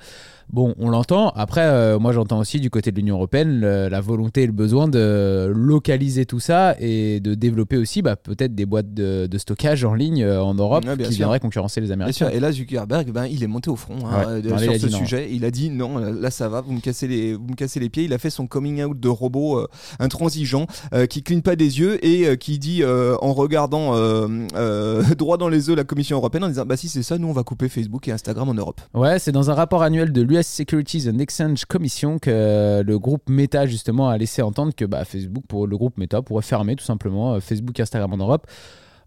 Bon, 0.52 0.74
on 0.78 0.90
l'entend. 0.90 1.30
Après, 1.30 1.62
euh, 1.62 2.00
moi 2.00 2.12
j'entends 2.12 2.40
aussi 2.40 2.60
du 2.60 2.70
côté 2.70 2.92
de 2.92 2.98
l'Union 2.98 3.16
européenne 3.16 3.60
le- 3.62 3.88
la 3.90 4.02
volonté 4.02 4.44
et 4.44 4.46
le 4.46 4.52
besoin 4.52 4.88
de 4.88 5.52
localiser 5.56 6.26
tout 6.26 6.40
ça 6.40 6.76
et 6.80 7.20
de 7.20 7.34
développer 7.34 7.78
aussi 7.78 8.02
bah, 8.02 8.16
peut-être 8.16 8.54
des 8.54 8.66
boîtes 8.66 8.94
de, 8.94 9.28
de 9.28 9.38
stockage 9.38 9.86
en 9.86 9.94
ligne 9.94 10.24
euh, 10.24 10.42
en 10.44 10.54
Europe 10.54 10.84
Ouais, 10.86 10.98
qui 10.98 11.04
sûr. 11.06 11.12
viendraient 11.18 11.40
concurrencer 11.40 11.80
les 11.82 11.92
Américains. 11.92 12.30
et 12.30 12.40
là 12.40 12.52
Zuckerberg, 12.52 13.10
ben, 13.12 13.26
il 13.26 13.44
est 13.44 13.48
monté 13.48 13.70
au 13.70 13.76
front 13.76 13.96
hein, 14.06 14.26
Ouais. 14.42 14.52
euh, 14.52 14.58
sur 14.58 14.74
ce 14.74 14.86
dit 14.88 14.92
non. 14.92 14.98
sujet. 15.00 15.28
Il 15.32 15.46
a 15.46 15.52
dit 15.52 15.70
non, 15.70 15.98
là, 15.98 16.12
là, 16.12 16.30
ça 16.30 16.50
va, 16.50 16.62
vous 16.62 16.74
me 16.74 16.80
cassez 16.82 17.08
les, 17.08 17.34
vous 17.34 17.48
me 17.48 17.56
cassez 17.56 17.63
les 17.80 17.90
pieds. 17.90 18.04
Il 18.04 18.14
a 18.14 18.18
fait 18.18 18.30
son 18.30 18.48
coming 18.48 18.84
out 18.84 19.00
de 19.00 19.10
robot 19.10 19.60
euh, 19.60 19.68
intransigeant 20.00 20.68
euh, 20.94 21.06
qui 21.06 21.24
cligne 21.24 21.42
pas 21.42 21.56
des 21.56 21.80
yeux 21.80 22.04
et 22.06 22.28
euh, 22.28 22.36
qui 22.36 22.60
dit 22.60 22.84
en 22.84 23.34
regardant 23.34 23.94
droit 25.18 25.38
dans 25.38 25.50
les 25.50 25.70
yeux 25.70 25.76
la 25.76 25.84
Commission 25.84 26.18
européenne 26.18 26.46
en 26.46 26.48
disant 26.48 26.66
bah 26.66 26.78
si 26.78 26.90
c'est 26.90 27.04
ça, 27.04 27.18
nous 27.18 27.28
on 27.28 27.34
va 27.34 27.44
couper 27.44 27.70
Facebook 27.70 28.08
et 28.08 28.12
Instagram 28.12 28.50
en 28.50 28.54
Europe. 28.54 28.82
Ouais, 28.94 29.20
c'est 29.20 29.32
dans 29.32 29.50
un 29.50 29.54
rapport 29.54 29.84
annuel 29.84 30.12
de 30.12 30.22
l'US 30.22 30.46
Securities 30.46 31.10
and 31.10 31.20
Exchange 31.20 31.66
Commission 31.66 32.20
que 32.20 32.82
le 32.86 33.00
groupe 33.00 33.30
Meta 33.30 33.66
justement 33.66 34.10
a 34.10 34.18
laissé 34.18 34.42
entendre 34.42 34.74
que 34.76 34.86
bah, 34.86 35.06
Facebook 35.06 35.44
pour 35.48 35.68
le 35.68 35.78
groupe 35.78 35.98
Meta 35.98 36.22
pourrait 36.22 36.44
fermer 36.44 36.76
tout 36.76 36.86
simplement 36.86 37.40
Facebook 37.40 37.80
et 37.80 37.84
Instagram 37.84 38.14
en 38.14 38.18
Europe. 38.18 38.48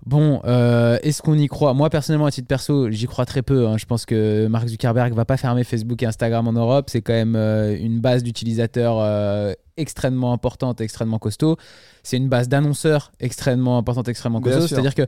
Bon, 0.07 0.41
euh, 0.45 0.99
est-ce 1.03 1.21
qu'on 1.21 1.37
y 1.37 1.49
croit? 1.49 1.75
Moi 1.75 1.91
personnellement, 1.91 2.27
à 2.27 2.31
titre 2.31 2.47
perso, 2.47 2.91
j'y 2.93 3.07
crois 3.07 3.27
très 3.27 3.43
peu. 3.43 3.67
hein. 3.67 3.77
Je 3.77 3.87
pense 3.87 4.07
que 4.07 4.47
Mark 4.47 4.69
Zuckerberg 4.69 5.13
va 5.15 5.25
pas 5.25 5.37
fermer 5.37 5.65
Facebook 5.65 6.01
et 6.03 6.07
Instagram 6.07 6.47
en 6.47 6.53
Europe. 6.53 6.91
C'est 6.91 7.03
quand 7.03 7.13
même 7.13 7.35
euh, 7.35 7.77
une 7.77 7.99
base 8.01 8.23
d'utilisateurs 8.23 8.99
euh, 9.01 9.53
extrêmement 9.77 10.33
importante, 10.33 10.81
extrêmement 10.81 11.19
costaud. 11.19 11.57
C'est 12.03 12.17
une 12.17 12.29
base 12.29 12.49
d'annonceurs 12.49 13.11
extrêmement 13.19 13.79
importante, 13.79 14.09
extrêmement 14.09 14.41
costaud. 14.41 14.67
C'est-à-dire 14.69 14.95
que, 14.95 15.03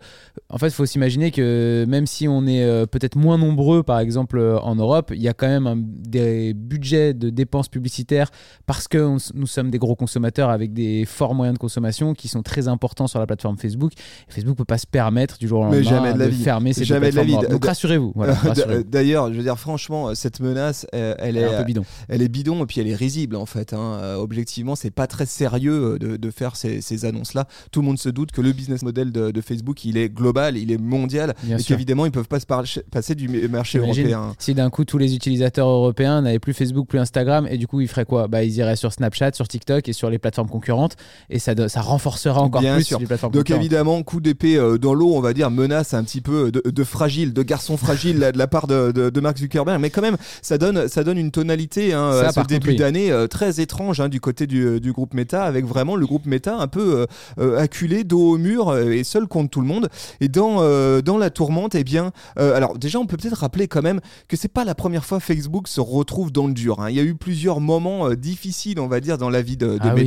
en 0.51 0.59
fait, 0.59 0.67
il 0.67 0.73
faut 0.73 0.85
s'imaginer 0.85 1.31
que 1.31 1.85
même 1.89 2.07
si 2.07 2.27
on 2.27 2.45
est 2.47 2.65
euh, 2.65 2.87
peut-être 2.87 3.17
moins 3.17 3.39
nombreux, 3.39 3.83
par 3.85 4.01
exemple, 4.01 4.37
euh, 4.39 4.59
en 4.61 4.75
Europe, 4.75 5.13
il 5.15 5.23
y 5.23 5.29
a 5.29 5.33
quand 5.33 5.47
même 5.47 5.67
un- 5.69 5.77
des 5.79 6.55
budgets 6.55 7.15
de 7.15 7.31
dépenses 7.31 7.69
publicitaires 7.69 8.31
parce 8.67 8.89
que 8.89 8.99
on 8.99 9.17
nous 9.35 9.47
sommes 9.47 9.71
des 9.71 9.79
gros 9.79 9.95
consommateurs 9.95 10.51
avec 10.51 10.73
des 10.73 11.05
forts 11.05 11.35
moyens 11.35 11.55
de 11.55 11.61
consommation 11.61 12.15
qui 12.15 12.27
sont 12.29 12.43
très 12.43 12.67
importants 12.69 13.07
sur 13.07 13.21
la 13.21 13.27
plateforme 13.27 13.59
Facebook. 13.59 13.93
Et 14.29 14.33
Facebook 14.33 14.57
peut 14.57 14.65
pas 14.65 14.79
se 14.79 14.87
permettre 14.87 15.39
du 15.39 15.47
jour 15.47 15.61
au 15.61 15.69
Mais 15.69 15.83
lendemain 15.83 15.91
jamais 15.91 16.13
de 16.15 16.19
la 16.19 16.29
vie. 16.29 16.43
fermer 16.43 16.73
deux 16.73 16.83
Jamais 16.85 17.11
de 17.11 17.17
la 17.17 17.23
plateformes. 17.23 17.45
vie. 17.47 17.53
Donc 17.53 17.65
rassurez-vous. 17.65 18.13
Voilà. 18.17 18.35
D'ailleurs, 18.89 19.33
je 19.33 19.37
veux 19.39 19.43
dire, 19.45 19.59
franchement, 19.59 20.15
cette 20.17 20.41
menace, 20.41 20.87
euh, 20.95 21.15
elle, 21.19 21.37
Elle 21.37 21.45
est 21.45 21.47
est, 21.47 21.55
un 21.55 21.59
peu 21.59 21.65
bidon. 21.65 21.85
elle 22.09 22.23
est 22.23 22.29
bidon 22.29 22.63
et 22.65 22.67
puis 22.67 22.81
elle 22.81 22.89
est 22.89 22.95
risible 22.97 23.37
en 23.37 23.47
fait. 23.47 23.73
hein. 23.73 23.99
Euh, 24.01 24.17
c'est 24.77 24.91
pas 24.91 25.07
très 25.07 25.27
sérieux 25.27 25.95
euh, 25.95 25.99
de, 25.99 26.17
de 26.17 26.31
faire 26.31 26.57
ces, 26.57 26.81
ces 26.81 27.05
annonces-là. 27.05 27.47
Tout 27.73 27.81
le 27.81 27.87
monde 27.87 27.99
se 27.99 28.09
doute 28.09 28.31
que 28.33 28.41
le 28.41 28.53
business 28.53 28.83
model 28.83 29.12
de, 29.12 29.31
de 29.31 29.41
Facebook, 29.41 29.85
il 29.85 29.97
est 29.97 30.09
global, 30.09 30.57
il 30.57 30.71
est 30.73 30.79
mondial 30.79 31.35
Bien 31.43 31.59
et 31.59 31.62
qu'évidemment, 31.62 32.07
ils 32.07 32.12
peuvent 32.12 32.29
pas 32.29 32.41
se 32.41 32.47
passer 32.91 33.15
du 33.15 33.29
marché 33.49 33.79
européen. 33.79 34.35
Si 34.38 34.55
d'un 34.55 34.71
coup 34.71 34.85
tous 34.85 34.99
les 34.99 35.15
utilisateurs 35.15 35.69
européens 35.69 36.23
n'avaient 36.23 36.38
plus 36.38 36.55
Facebook, 36.55 36.87
plus 36.88 36.99
Instagram, 36.99 37.47
et 37.50 37.59
du 37.59 37.67
coup 37.67 37.81
ils 37.81 37.88
feraient 37.88 38.05
quoi? 38.05 38.29
Bah 38.29 38.43
ils 38.45 38.55
iraient 38.57 38.77
sur 38.77 38.93
Snapchat, 38.93 39.33
sur 39.35 39.47
TikTok 39.49 39.88
et 39.88 39.93
sur 39.93 40.11
les 40.11 40.19
plateformes 40.19 40.49
concurrentes, 40.49 40.97
et 41.31 41.38
ça, 41.38 41.53
ça 41.69 41.81
renforcera 41.81 42.41
encore 42.41 42.61
Bien 42.61 42.75
plus 42.77 42.85
sûr. 42.85 42.99
les 42.99 43.07
plateformes 43.07 43.33
Donc 43.33 43.43
concurrentes. 43.45 43.61
évidemment, 43.62 44.03
coup 44.03 44.21
d'épée 44.21 44.57
euh, 44.57 44.79
dans 44.79 44.95
l'eau, 44.95 45.12
on 45.15 45.21
va 45.21 45.33
dire, 45.33 45.50
menace 45.50 45.95
un 45.95 46.05
petit 46.05 46.21
peu 46.21 46.50
de, 46.50 46.62
de 46.69 46.85
fragile, 46.85 47.33
de 47.33 47.43
garçon 47.43 47.77
fragile 47.77 48.19
de 48.19 48.38
la 48.38 48.47
part 48.47 48.67
de, 48.67 48.91
de- 48.93 49.21
Mark 49.21 49.37
Zuckerberg, 49.38 49.81
mais 49.81 49.91
quand 49.91 50.03
même, 50.03 50.17
ça 50.43 50.59
donne, 50.59 50.88
ça 50.88 51.03
donne 51.05 51.19
une 51.19 51.31
tonalité 51.31 51.93
hein, 51.93 52.12
Ça, 52.12 52.27
à 52.27 52.31
ce 52.31 52.35
par 52.37 52.47
contre, 52.47 52.49
début 52.61 52.77
d'année 52.77 53.11
euh, 53.11 53.27
très 53.27 53.61
étrange 53.61 54.00
hein, 54.00 54.09
du 54.09 54.21
côté 54.21 54.47
du, 54.49 54.81
du 54.81 54.93
groupe 54.93 55.14
Meta, 55.14 55.45
avec 55.45 55.64
vraiment 55.64 55.95
le 55.95 56.05
groupe 56.07 56.26
Meta 56.26 56.57
un 56.57 56.67
peu 56.67 57.00
euh, 57.00 57.07
euh, 57.38 57.59
acculé, 57.59 58.02
dos 58.05 58.33
au 58.33 58.38
mur 58.38 58.71
euh, 58.71 58.90
et 58.90 59.05
seul 59.05 59.26
contre 59.28 59.50
tout 59.50 59.61
le 59.61 59.67
monde. 59.67 59.88
Et 60.21 60.28
dans, 60.28 60.57
euh, 60.61 61.00
dans 61.02 61.19
la 61.19 61.31
tourmente, 61.31 61.75
eh 61.75 61.85
bien, 61.85 62.11
euh, 62.38 62.57
alors 62.57 62.76
déjà, 62.78 62.99
on 62.99 63.07
peut 63.07 63.17
peut-être 63.17 63.38
rappeler 63.38 63.69
quand 63.69 63.83
même 63.83 64.00
que 64.26 64.37
c'est 64.37 64.49
pas 64.52 64.64
la 64.64 64.75
première 64.75 65.05
fois 65.05 65.21
Facebook 65.21 65.69
se 65.69 65.81
retrouve 65.81 66.33
dans 66.33 66.47
le 66.47 66.55
dur. 66.55 66.81
hein. 66.81 66.90
Il 66.90 66.97
y 66.97 67.00
a 67.00 67.05
eu 67.05 67.14
plusieurs 67.14 67.61
moments 67.61 68.09
euh, 68.09 68.17
difficiles, 68.17 68.81
on 68.81 68.88
va 68.88 69.00
dire, 69.00 69.19
dans 69.19 69.31
la 69.31 69.43
vie 69.43 69.57
de, 69.57 69.67
de 69.67 69.78
Ah 69.81 69.93
oui, 69.95 70.02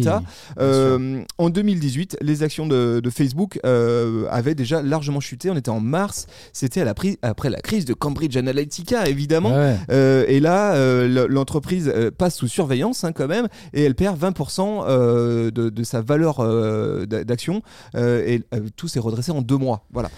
Euh, 0.60 1.22
en 1.38 1.50
2018, 1.50 2.18
les 2.22 2.44
actions 2.44 2.68
de, 2.68 3.00
de 3.04 3.10
Facebook 3.10 3.60
euh, 3.66 4.26
avaient 4.30 4.56
déjà 4.56 4.82
largement 4.82 5.20
chuté. 5.20 5.50
On 5.50 5.56
était 5.56 5.70
en 5.70 5.80
mars. 5.80 6.28
C'était 6.54 6.82
après 7.22 7.50
la 7.50 7.60
crise 7.62 7.86
de 7.86 7.94
Cambridge 7.94 8.36
Analytica, 8.38 9.08
évidemment. 9.08 9.52
Ouais. 9.56 9.76
Euh, 9.92 10.26
et 10.28 10.40
là, 10.40 10.74
euh, 10.74 11.28
l'entreprise 11.30 11.92
euh, 11.94 12.12
passe 12.12 12.36
sous 12.36 12.48
surveillance 12.48 13.04
hein, 13.04 13.12
quand 13.12 13.28
même, 13.28 13.48
et 13.74 13.84
elle 13.84 13.96
perd 13.96 14.20
20% 14.20 14.31
euh, 14.34 15.52
de, 15.52 15.70
de 15.70 15.84
sa 15.84 16.02
valeur 16.02 16.40
euh, 16.40 17.06
d'a- 17.06 17.24
d'action. 17.24 17.62
euh, 17.96 18.26
et 18.26 18.44
tout 18.76 18.88
s'est 18.88 19.00
redressé 19.00 19.32
en 19.32 19.42
deux 19.42 19.58
mois. 19.58 19.86
Voilà. 19.92 20.10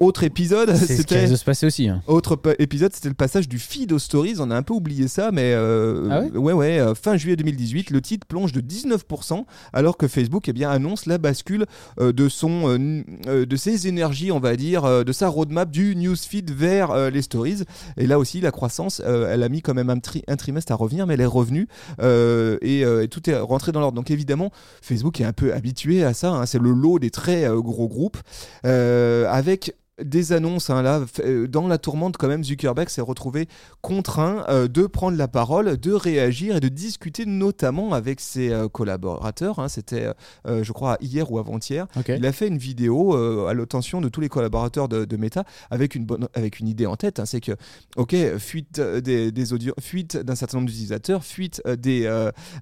Autre 0.00 0.24
épisode, 0.24 0.74
ce 0.76 0.86
c'était. 0.86 1.28
de 1.28 1.36
se 1.36 1.44
passer 1.44 1.66
aussi. 1.66 1.88
hein. 1.88 2.02
Autre 2.06 2.38
épisode, 2.58 2.92
c'était 2.94 3.08
le 3.08 3.14
passage 3.14 3.48
du 3.48 3.58
feed 3.58 3.92
aux 3.92 3.98
stories. 3.98 4.36
On 4.38 4.50
a 4.50 4.56
un 4.56 4.62
peu 4.62 4.74
oublié 4.74 5.08
ça, 5.08 5.30
mais 5.32 5.54
Ah 5.54 6.22
ouais? 6.34 6.52
ouais, 6.52 6.80
fin 7.00 7.16
juillet 7.16 7.36
2018, 7.36 7.90
le 7.90 8.00
titre 8.00 8.26
plonge 8.26 8.52
de 8.52 8.60
19%, 8.60 9.44
alors 9.72 9.96
que 9.96 10.08
Facebook 10.08 10.48
eh 10.48 10.52
bien, 10.52 10.70
annonce 10.70 11.06
la 11.06 11.18
bascule 11.18 11.66
de, 12.00 12.28
son, 12.28 12.68
de 12.78 13.56
ses 13.56 13.86
énergies, 13.88 14.32
on 14.32 14.40
va 14.40 14.56
dire, 14.56 15.04
de 15.04 15.12
sa 15.12 15.28
roadmap 15.28 15.70
du 15.70 15.94
newsfeed 15.96 16.50
vers 16.50 17.10
les 17.10 17.22
stories. 17.22 17.64
Et 17.96 18.06
là 18.06 18.18
aussi, 18.18 18.40
la 18.40 18.50
croissance, 18.50 19.00
elle 19.00 19.42
a 19.42 19.48
mis 19.48 19.62
quand 19.62 19.74
même 19.74 19.90
un, 19.90 19.98
tri- 19.98 20.24
un 20.28 20.36
trimestre 20.36 20.72
à 20.72 20.74
revenir, 20.74 21.06
mais 21.06 21.14
elle 21.14 21.20
est 21.22 21.26
revenue 21.26 21.68
et, 22.02 22.80
et 22.80 23.08
tout 23.08 23.28
est 23.30 23.39
rentré 23.40 23.72
dans 23.72 23.80
l'ordre. 23.80 23.96
Donc 23.96 24.10
évidemment, 24.10 24.50
Facebook 24.82 25.20
est 25.20 25.24
un 25.24 25.32
peu 25.32 25.52
habitué 25.52 26.04
à 26.04 26.14
ça. 26.14 26.30
hein. 26.30 26.46
C'est 26.46 26.60
le 26.60 26.70
lot 26.70 26.98
des 26.98 27.10
très 27.10 27.44
euh, 27.44 27.60
gros 27.60 27.88
groupes 27.88 28.18
euh, 28.66 29.26
avec 29.30 29.74
des 30.04 30.32
annonces 30.32 30.70
hein, 30.70 30.82
là 30.82 31.02
euh, 31.24 31.46
dans 31.46 31.66
la 31.68 31.78
tourmente 31.78 32.16
quand 32.16 32.28
même 32.28 32.44
Zuckerberg 32.44 32.88
s'est 32.88 33.00
retrouvé 33.00 33.48
contraint 33.80 34.44
euh, 34.48 34.68
de 34.68 34.86
prendre 34.86 35.16
la 35.16 35.28
parole 35.28 35.76
de 35.78 35.92
réagir 35.92 36.56
et 36.56 36.60
de 36.60 36.68
discuter 36.68 37.26
notamment 37.26 37.92
avec 37.94 38.20
ses 38.20 38.50
euh, 38.50 38.68
collaborateurs 38.68 39.58
hein. 39.58 39.68
c'était 39.68 40.08
euh, 40.46 40.62
je 40.64 40.72
crois 40.72 40.96
hier 41.00 41.30
ou 41.32 41.38
avant-hier 41.38 41.86
il 42.16 42.26
a 42.26 42.32
fait 42.32 42.48
une 42.48 42.58
vidéo 42.58 43.14
à 43.46 43.54
l'attention 43.54 44.00
de 44.00 44.08
tous 44.08 44.20
les 44.20 44.28
collaborateurs 44.28 44.88
de, 44.88 45.04
de 45.04 45.16
Meta 45.16 45.44
avec 45.70 45.94
une 45.94 46.04
bonne 46.04 46.28
avec 46.34 46.60
une 46.60 46.68
idée 46.68 46.86
en 46.86 46.96
tête 46.96 47.20
hein. 47.20 47.26
c'est 47.26 47.40
que 47.40 47.52
ok 47.96 48.14
fuite 48.38 48.80
des, 48.80 49.32
des 49.32 49.52
audio 49.52 49.72
fuite 49.80 50.16
d'un 50.16 50.34
certain 50.34 50.58
nombre 50.58 50.68
d'utilisateurs 50.68 51.24
fuite 51.24 51.62
des 51.78 52.08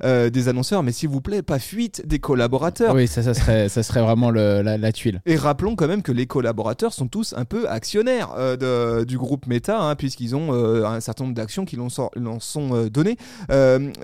des 0.04 0.48
annonceurs 0.48 0.82
mais 0.82 0.92
s'il 0.92 1.08
vous 1.08 1.20
plaît 1.20 1.42
pas 1.42 1.58
fuite 1.58 2.06
des 2.06 2.18
collaborateurs 2.18 2.94
Oui, 2.94 3.06
ça, 3.06 3.22
ça 3.22 3.34
serait, 3.34 3.68
ça 3.68 3.82
serait 3.82 4.02
vraiment 4.02 4.30
le- 4.30 4.62
la, 4.62 4.76
la 4.78 4.92
tuile. 4.92 5.20
et 5.26 5.36
rappelons 5.36 5.76
quand 5.76 5.88
même 5.88 6.02
que 6.02 6.12
les 6.12 6.26
collaborateurs 6.26 6.92
sont 6.92 7.08
tous 7.08 7.27
un 7.36 7.44
peu 7.44 7.68
actionnaires 7.68 8.30
euh, 8.38 8.56
de- 8.56 9.04
du 9.04 9.18
groupe 9.18 9.46
Meta, 9.46 9.80
hein, 9.80 9.94
puisqu'ils 9.96 10.34
ont 10.36 10.48
euh, 10.52 10.84
un 10.84 11.00
certain 11.00 11.24
nombre 11.24 11.36
d'actions 11.36 11.64
qui 11.64 11.76
l'en 11.76 11.88
sont, 11.88 12.10
euh, 12.74 12.88
données. 12.90 13.16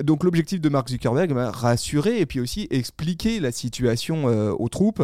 Donc 0.02 0.24
l'objectif 0.24 0.60
de 0.60 0.68
Mark 0.68 0.88
Zuckerberg, 0.88 1.32
bah, 1.34 1.50
rassurer 1.50 2.20
et 2.20 2.26
puis 2.26 2.40
aussi 2.40 2.66
expliquer 2.70 3.40
la 3.40 3.52
situation 3.52 4.24
aux 4.24 4.68
troupes. 4.68 5.02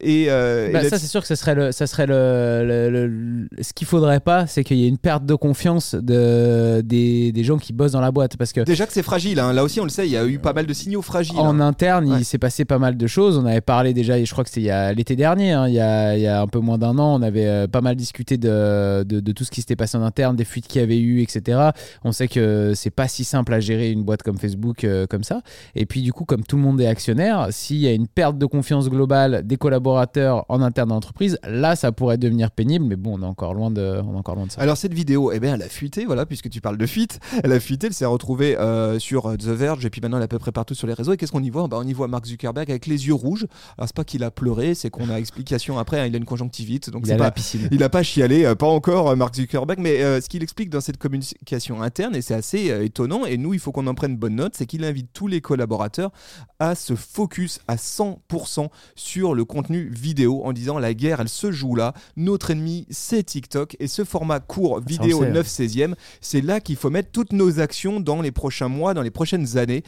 Et, 0.00 0.22
et 0.24 0.70
Bah, 0.72 0.88
ça, 0.88 0.98
c'est 0.98 1.06
sûr 1.06 1.20
que 1.20 1.26
ça 1.26 1.36
serait 1.36 1.54
le, 1.54 1.72
ça 1.72 1.86
serait 1.86 2.06
le, 2.06 2.64
le- 2.66 2.90
le- 2.90 3.06
le- 3.06 3.48
ce 3.62 3.72
qu'il 3.72 3.86
faudrait 3.86 4.20
pas, 4.20 4.46
c'est 4.46 4.64
qu'il 4.64 4.76
y 4.78 4.84
ait 4.84 4.88
une 4.88 4.98
perte 4.98 5.24
de 5.24 5.34
confiance 5.34 5.94
de, 5.94 6.80
des, 6.84 7.32
des 7.32 7.44
gens 7.44 7.58
qui 7.58 7.72
bossent 7.72 7.92
dans 7.92 8.00
la 8.00 8.10
boîte, 8.10 8.36
parce 8.36 8.52
que 8.52 8.60
Déjà 8.62 8.86
que 8.86 8.92
c'est 8.92 9.02
fragile, 9.02 9.38
hein. 9.40 9.52
là 9.52 9.64
aussi 9.64 9.80
on 9.80 9.84
le 9.84 9.90
sait, 9.90 10.06
il 10.06 10.12
y 10.12 10.16
a 10.16 10.26
eu 10.26 10.38
pas 10.38 10.52
mal 10.52 10.66
de 10.66 10.72
signaux 10.72 11.02
fragiles. 11.02 11.36
En 11.38 11.60
hein. 11.60 11.66
interne, 11.68 12.08
Ouais. 12.10 12.18
il 12.20 12.24
s'est 12.24 12.38
passé 12.38 12.64
pas 12.64 12.78
mal 12.78 12.96
de 12.96 13.06
choses. 13.06 13.38
On 13.38 13.46
avait 13.46 13.60
parlé 13.60 13.92
déjà, 13.94 14.18
et 14.18 14.24
je 14.24 14.32
crois 14.32 14.44
que 14.44 14.50
c'était 14.50 14.60
il 14.62 14.64
y 14.66 14.70
a 14.70 14.92
l'été 14.92 15.16
dernier, 15.16 15.50
il, 15.68 15.74
y 15.74 15.80
a, 15.80 16.16
il 16.16 16.22
y 16.22 16.26
a 16.26 16.40
un 16.40 16.46
peu 16.46 16.57
moins 16.60 16.78
d'un 16.78 16.98
an, 16.98 17.18
on 17.18 17.22
avait 17.22 17.46
euh, 17.46 17.66
pas 17.66 17.80
mal 17.80 17.96
discuté 17.96 18.36
de, 18.36 19.04
de, 19.04 19.20
de 19.20 19.32
tout 19.32 19.44
ce 19.44 19.50
qui 19.50 19.60
s'était 19.60 19.76
passé 19.76 19.96
en 19.96 20.02
interne, 20.02 20.36
des 20.36 20.44
fuites 20.44 20.66
qu'il 20.66 20.80
y 20.80 20.84
avait 20.84 20.98
eu, 20.98 21.20
etc. 21.22 21.70
On 22.04 22.12
sait 22.12 22.28
que 22.28 22.72
c'est 22.74 22.90
pas 22.90 23.08
si 23.08 23.24
simple 23.24 23.52
à 23.54 23.60
gérer 23.60 23.90
une 23.90 24.02
boîte 24.02 24.22
comme 24.22 24.38
Facebook 24.38 24.84
euh, 24.84 25.06
comme 25.06 25.24
ça. 25.24 25.42
Et 25.74 25.86
puis 25.86 26.02
du 26.02 26.12
coup, 26.12 26.24
comme 26.24 26.44
tout 26.44 26.56
le 26.56 26.62
monde 26.62 26.80
est 26.80 26.86
actionnaire, 26.86 27.48
s'il 27.50 27.78
y 27.78 27.86
a 27.86 27.92
une 27.92 28.08
perte 28.08 28.38
de 28.38 28.46
confiance 28.46 28.88
globale 28.88 29.46
des 29.46 29.56
collaborateurs 29.56 30.44
en 30.48 30.60
interne 30.60 30.88
dans 30.88 30.96
l'entreprise, 30.96 31.38
là, 31.46 31.76
ça 31.76 31.92
pourrait 31.92 32.18
devenir 32.18 32.50
pénible. 32.50 32.84
Mais 32.84 32.96
bon, 32.96 33.18
on 33.18 33.22
est 33.22 33.26
encore 33.26 33.54
loin 33.54 33.70
de, 33.70 34.00
on 34.04 34.14
est 34.14 34.18
encore 34.18 34.36
loin 34.36 34.46
de 34.46 34.52
ça. 34.52 34.60
Alors 34.60 34.76
cette 34.76 34.94
vidéo, 34.94 35.32
eh 35.32 35.40
bien, 35.40 35.54
elle 35.54 35.62
a 35.62 35.68
fuité, 35.68 36.04
voilà, 36.04 36.26
puisque 36.26 36.50
tu 36.50 36.60
parles 36.60 36.78
de 36.78 36.86
fuite, 36.86 37.20
elle 37.42 37.52
a 37.52 37.60
fuité, 37.60 37.88
elle 37.88 37.94
s'est 37.94 38.04
retrouvée 38.04 38.58
euh, 38.58 38.98
sur 38.98 39.36
The 39.36 39.46
Verge 39.46 39.84
et 39.84 39.90
puis 39.90 40.00
maintenant 40.00 40.16
elle 40.18 40.22
est 40.22 40.24
à 40.24 40.28
peu 40.28 40.38
près 40.38 40.52
partout 40.52 40.74
sur 40.74 40.86
les 40.86 40.94
réseaux. 40.94 41.12
Et 41.12 41.16
qu'est-ce 41.16 41.32
qu'on 41.32 41.42
y 41.42 41.50
voit? 41.50 41.66
Bah, 41.68 41.76
On 41.80 41.86
y 41.86 41.92
voit 41.92 42.08
Mark 42.08 42.26
Zuckerberg 42.26 42.70
avec 42.70 42.86
les 42.86 43.06
yeux 43.06 43.14
rouges. 43.14 43.46
Alors 43.76 43.88
c'est 43.88 43.96
pas 43.96 44.04
qu'il 44.04 44.24
a 44.24 44.30
pleuré, 44.30 44.74
c'est 44.74 44.90
qu'on 44.90 45.10
a 45.10 45.18
explication 45.18 45.78
après, 45.78 46.00
hein, 46.00 46.06
il 46.06 46.14
a 46.14 46.18
une 46.18 46.24
conjonctivite, 46.38 46.90
donc 46.90 47.02
il 47.04 47.08
c'est 47.08 47.14
a 47.14 47.18
pas, 47.18 47.24
la 47.24 47.30
piscine. 47.30 47.68
il 47.72 47.78
n'a 47.78 47.88
pas 47.88 48.02
chialé, 48.02 48.44
euh, 48.44 48.54
pas 48.54 48.66
encore 48.66 49.10
euh, 49.10 49.16
Mark 49.16 49.34
Zuckerberg, 49.34 49.80
mais 49.80 50.02
euh, 50.02 50.20
ce 50.20 50.28
qu'il 50.28 50.42
explique 50.42 50.70
dans 50.70 50.80
cette 50.80 50.96
communication 50.96 51.82
interne, 51.82 52.14
et 52.14 52.22
c'est 52.22 52.34
assez 52.34 52.70
euh, 52.70 52.84
étonnant, 52.84 53.26
et 53.26 53.36
nous 53.36 53.54
il 53.54 53.60
faut 53.60 53.72
qu'on 53.72 53.86
en 53.86 53.94
prenne 53.94 54.16
bonne 54.16 54.36
note, 54.36 54.54
c'est 54.56 54.66
qu'il 54.66 54.84
invite 54.84 55.08
tous 55.12 55.26
les 55.26 55.40
collaborateurs 55.40 56.12
à 56.58 56.74
se 56.74 56.94
focus 56.94 57.60
à 57.66 57.76
100% 57.76 58.68
sur 58.94 59.34
le 59.34 59.44
contenu 59.44 59.88
vidéo 59.88 60.42
en 60.44 60.52
disant 60.52 60.78
la 60.78 60.94
guerre 60.94 61.20
elle 61.20 61.28
se 61.28 61.50
joue 61.50 61.74
là, 61.74 61.94
notre 62.16 62.50
ennemi 62.50 62.86
c'est 62.90 63.24
TikTok, 63.24 63.76
et 63.80 63.88
ce 63.88 64.04
format 64.04 64.40
court 64.40 64.80
vidéo 64.80 65.18
on 65.18 65.32
le 65.32 65.42
sait, 65.42 65.64
9 65.64 65.68
16e, 65.90 65.94
c'est 66.20 66.40
là 66.40 66.60
qu'il 66.60 66.76
faut 66.76 66.90
mettre 66.90 67.10
toutes 67.10 67.32
nos 67.32 67.60
actions 67.60 68.00
dans 68.00 68.22
les 68.22 68.32
prochains 68.32 68.68
mois, 68.68 68.94
dans 68.94 69.02
les 69.02 69.10
prochaines 69.10 69.58
années. 69.58 69.82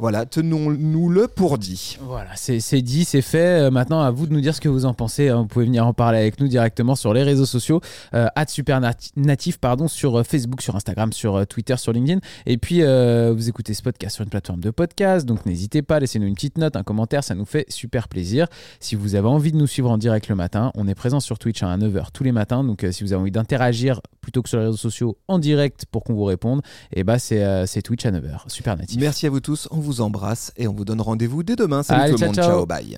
Voilà, 0.00 0.24
tenons-nous 0.24 1.10
le 1.10 1.28
pour 1.28 1.58
dit. 1.58 1.98
Voilà, 2.00 2.30
c'est 2.34 2.80
dit, 2.80 3.04
c'est 3.04 3.20
fait. 3.20 3.66
Euh, 3.66 3.70
maintenant, 3.70 4.00
à 4.00 4.10
vous 4.10 4.26
de 4.26 4.32
nous 4.32 4.40
dire 4.40 4.54
ce 4.54 4.60
que 4.62 4.68
vous 4.70 4.86
en 4.86 4.94
pensez. 4.94 5.28
hein. 5.28 5.42
Vous 5.42 5.46
pouvez 5.46 5.66
venir 5.66 5.86
en 5.86 5.92
parler 5.92 6.16
avec 6.18 6.40
nous 6.40 6.48
directement 6.48 6.94
sur 6.94 7.12
les 7.12 7.22
réseaux 7.22 7.44
sociaux, 7.44 7.82
euh, 8.14 8.26
@supernatif 8.48 9.58
pardon, 9.58 9.88
sur 9.88 10.18
euh, 10.18 10.22
Facebook, 10.22 10.62
sur 10.62 10.74
Instagram, 10.74 11.12
sur 11.12 11.36
euh, 11.36 11.44
Twitter, 11.44 11.76
sur 11.76 11.92
LinkedIn. 11.92 12.20
Et 12.46 12.56
puis, 12.56 12.82
euh, 12.82 13.34
vous 13.36 13.50
écoutez 13.50 13.74
ce 13.74 13.82
podcast 13.82 14.14
sur 14.14 14.24
une 14.24 14.30
plateforme 14.30 14.60
de 14.60 14.70
podcast, 14.70 15.26
donc 15.26 15.44
n'hésitez 15.44 15.82
pas, 15.82 16.00
laissez-nous 16.00 16.26
une 16.26 16.34
petite 16.34 16.56
note, 16.56 16.76
un 16.76 16.82
commentaire, 16.82 17.22
ça 17.22 17.34
nous 17.34 17.44
fait 17.44 17.66
super 17.68 18.08
plaisir. 18.08 18.46
Si 18.80 18.94
vous 18.94 19.16
avez 19.16 19.28
envie 19.28 19.52
de 19.52 19.58
nous 19.58 19.66
suivre 19.66 19.90
en 19.90 19.98
direct 19.98 20.28
le 20.28 20.34
matin, 20.34 20.72
on 20.76 20.88
est 20.88 20.94
présent 20.94 21.20
sur 21.20 21.38
Twitch 21.38 21.62
hein, 21.62 21.68
à 21.68 21.76
9h 21.76 22.06
tous 22.14 22.24
les 22.24 22.32
matins. 22.32 22.64
Donc, 22.64 22.84
euh, 22.84 22.92
si 22.92 23.04
vous 23.04 23.12
avez 23.12 23.20
envie 23.20 23.30
d'interagir 23.32 24.00
plutôt 24.22 24.40
que 24.42 24.48
sur 24.48 24.58
les 24.58 24.64
réseaux 24.64 24.78
sociaux 24.78 25.18
en 25.28 25.38
direct 25.38 25.84
pour 25.90 26.04
qu'on 26.04 26.14
vous 26.14 26.24
réponde, 26.24 26.62
et 26.94 27.04
bah 27.04 27.18
c'est 27.18 27.82
Twitch 27.82 28.06
à 28.06 28.10
9h, 28.12 28.48
super 28.48 28.78
natif. 28.78 28.98
Merci 28.98 29.26
à 29.26 29.30
vous 29.30 29.40
tous, 29.40 29.68
on 29.70 29.76
vous 29.78 29.89
embrasse 29.98 30.52
et 30.56 30.68
on 30.68 30.74
vous 30.74 30.84
donne 30.84 31.00
rendez-vous 31.00 31.42
dès 31.42 31.56
demain. 31.56 31.82
Salut 31.82 32.02
Allez, 32.02 32.12
tout 32.12 32.18
le 32.18 32.18
ciao, 32.18 32.28
monde, 32.28 32.36
ciao. 32.36 32.48
ciao 32.50 32.66
bye. 32.66 32.96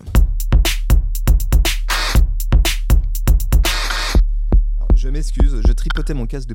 Alors, 4.77 4.89
Je 4.95 5.09
m'excuse, 5.09 5.61
je 5.67 5.73
tripotais 5.73 6.15
mon 6.15 6.27
casque 6.27 6.49
depuis 6.49 6.51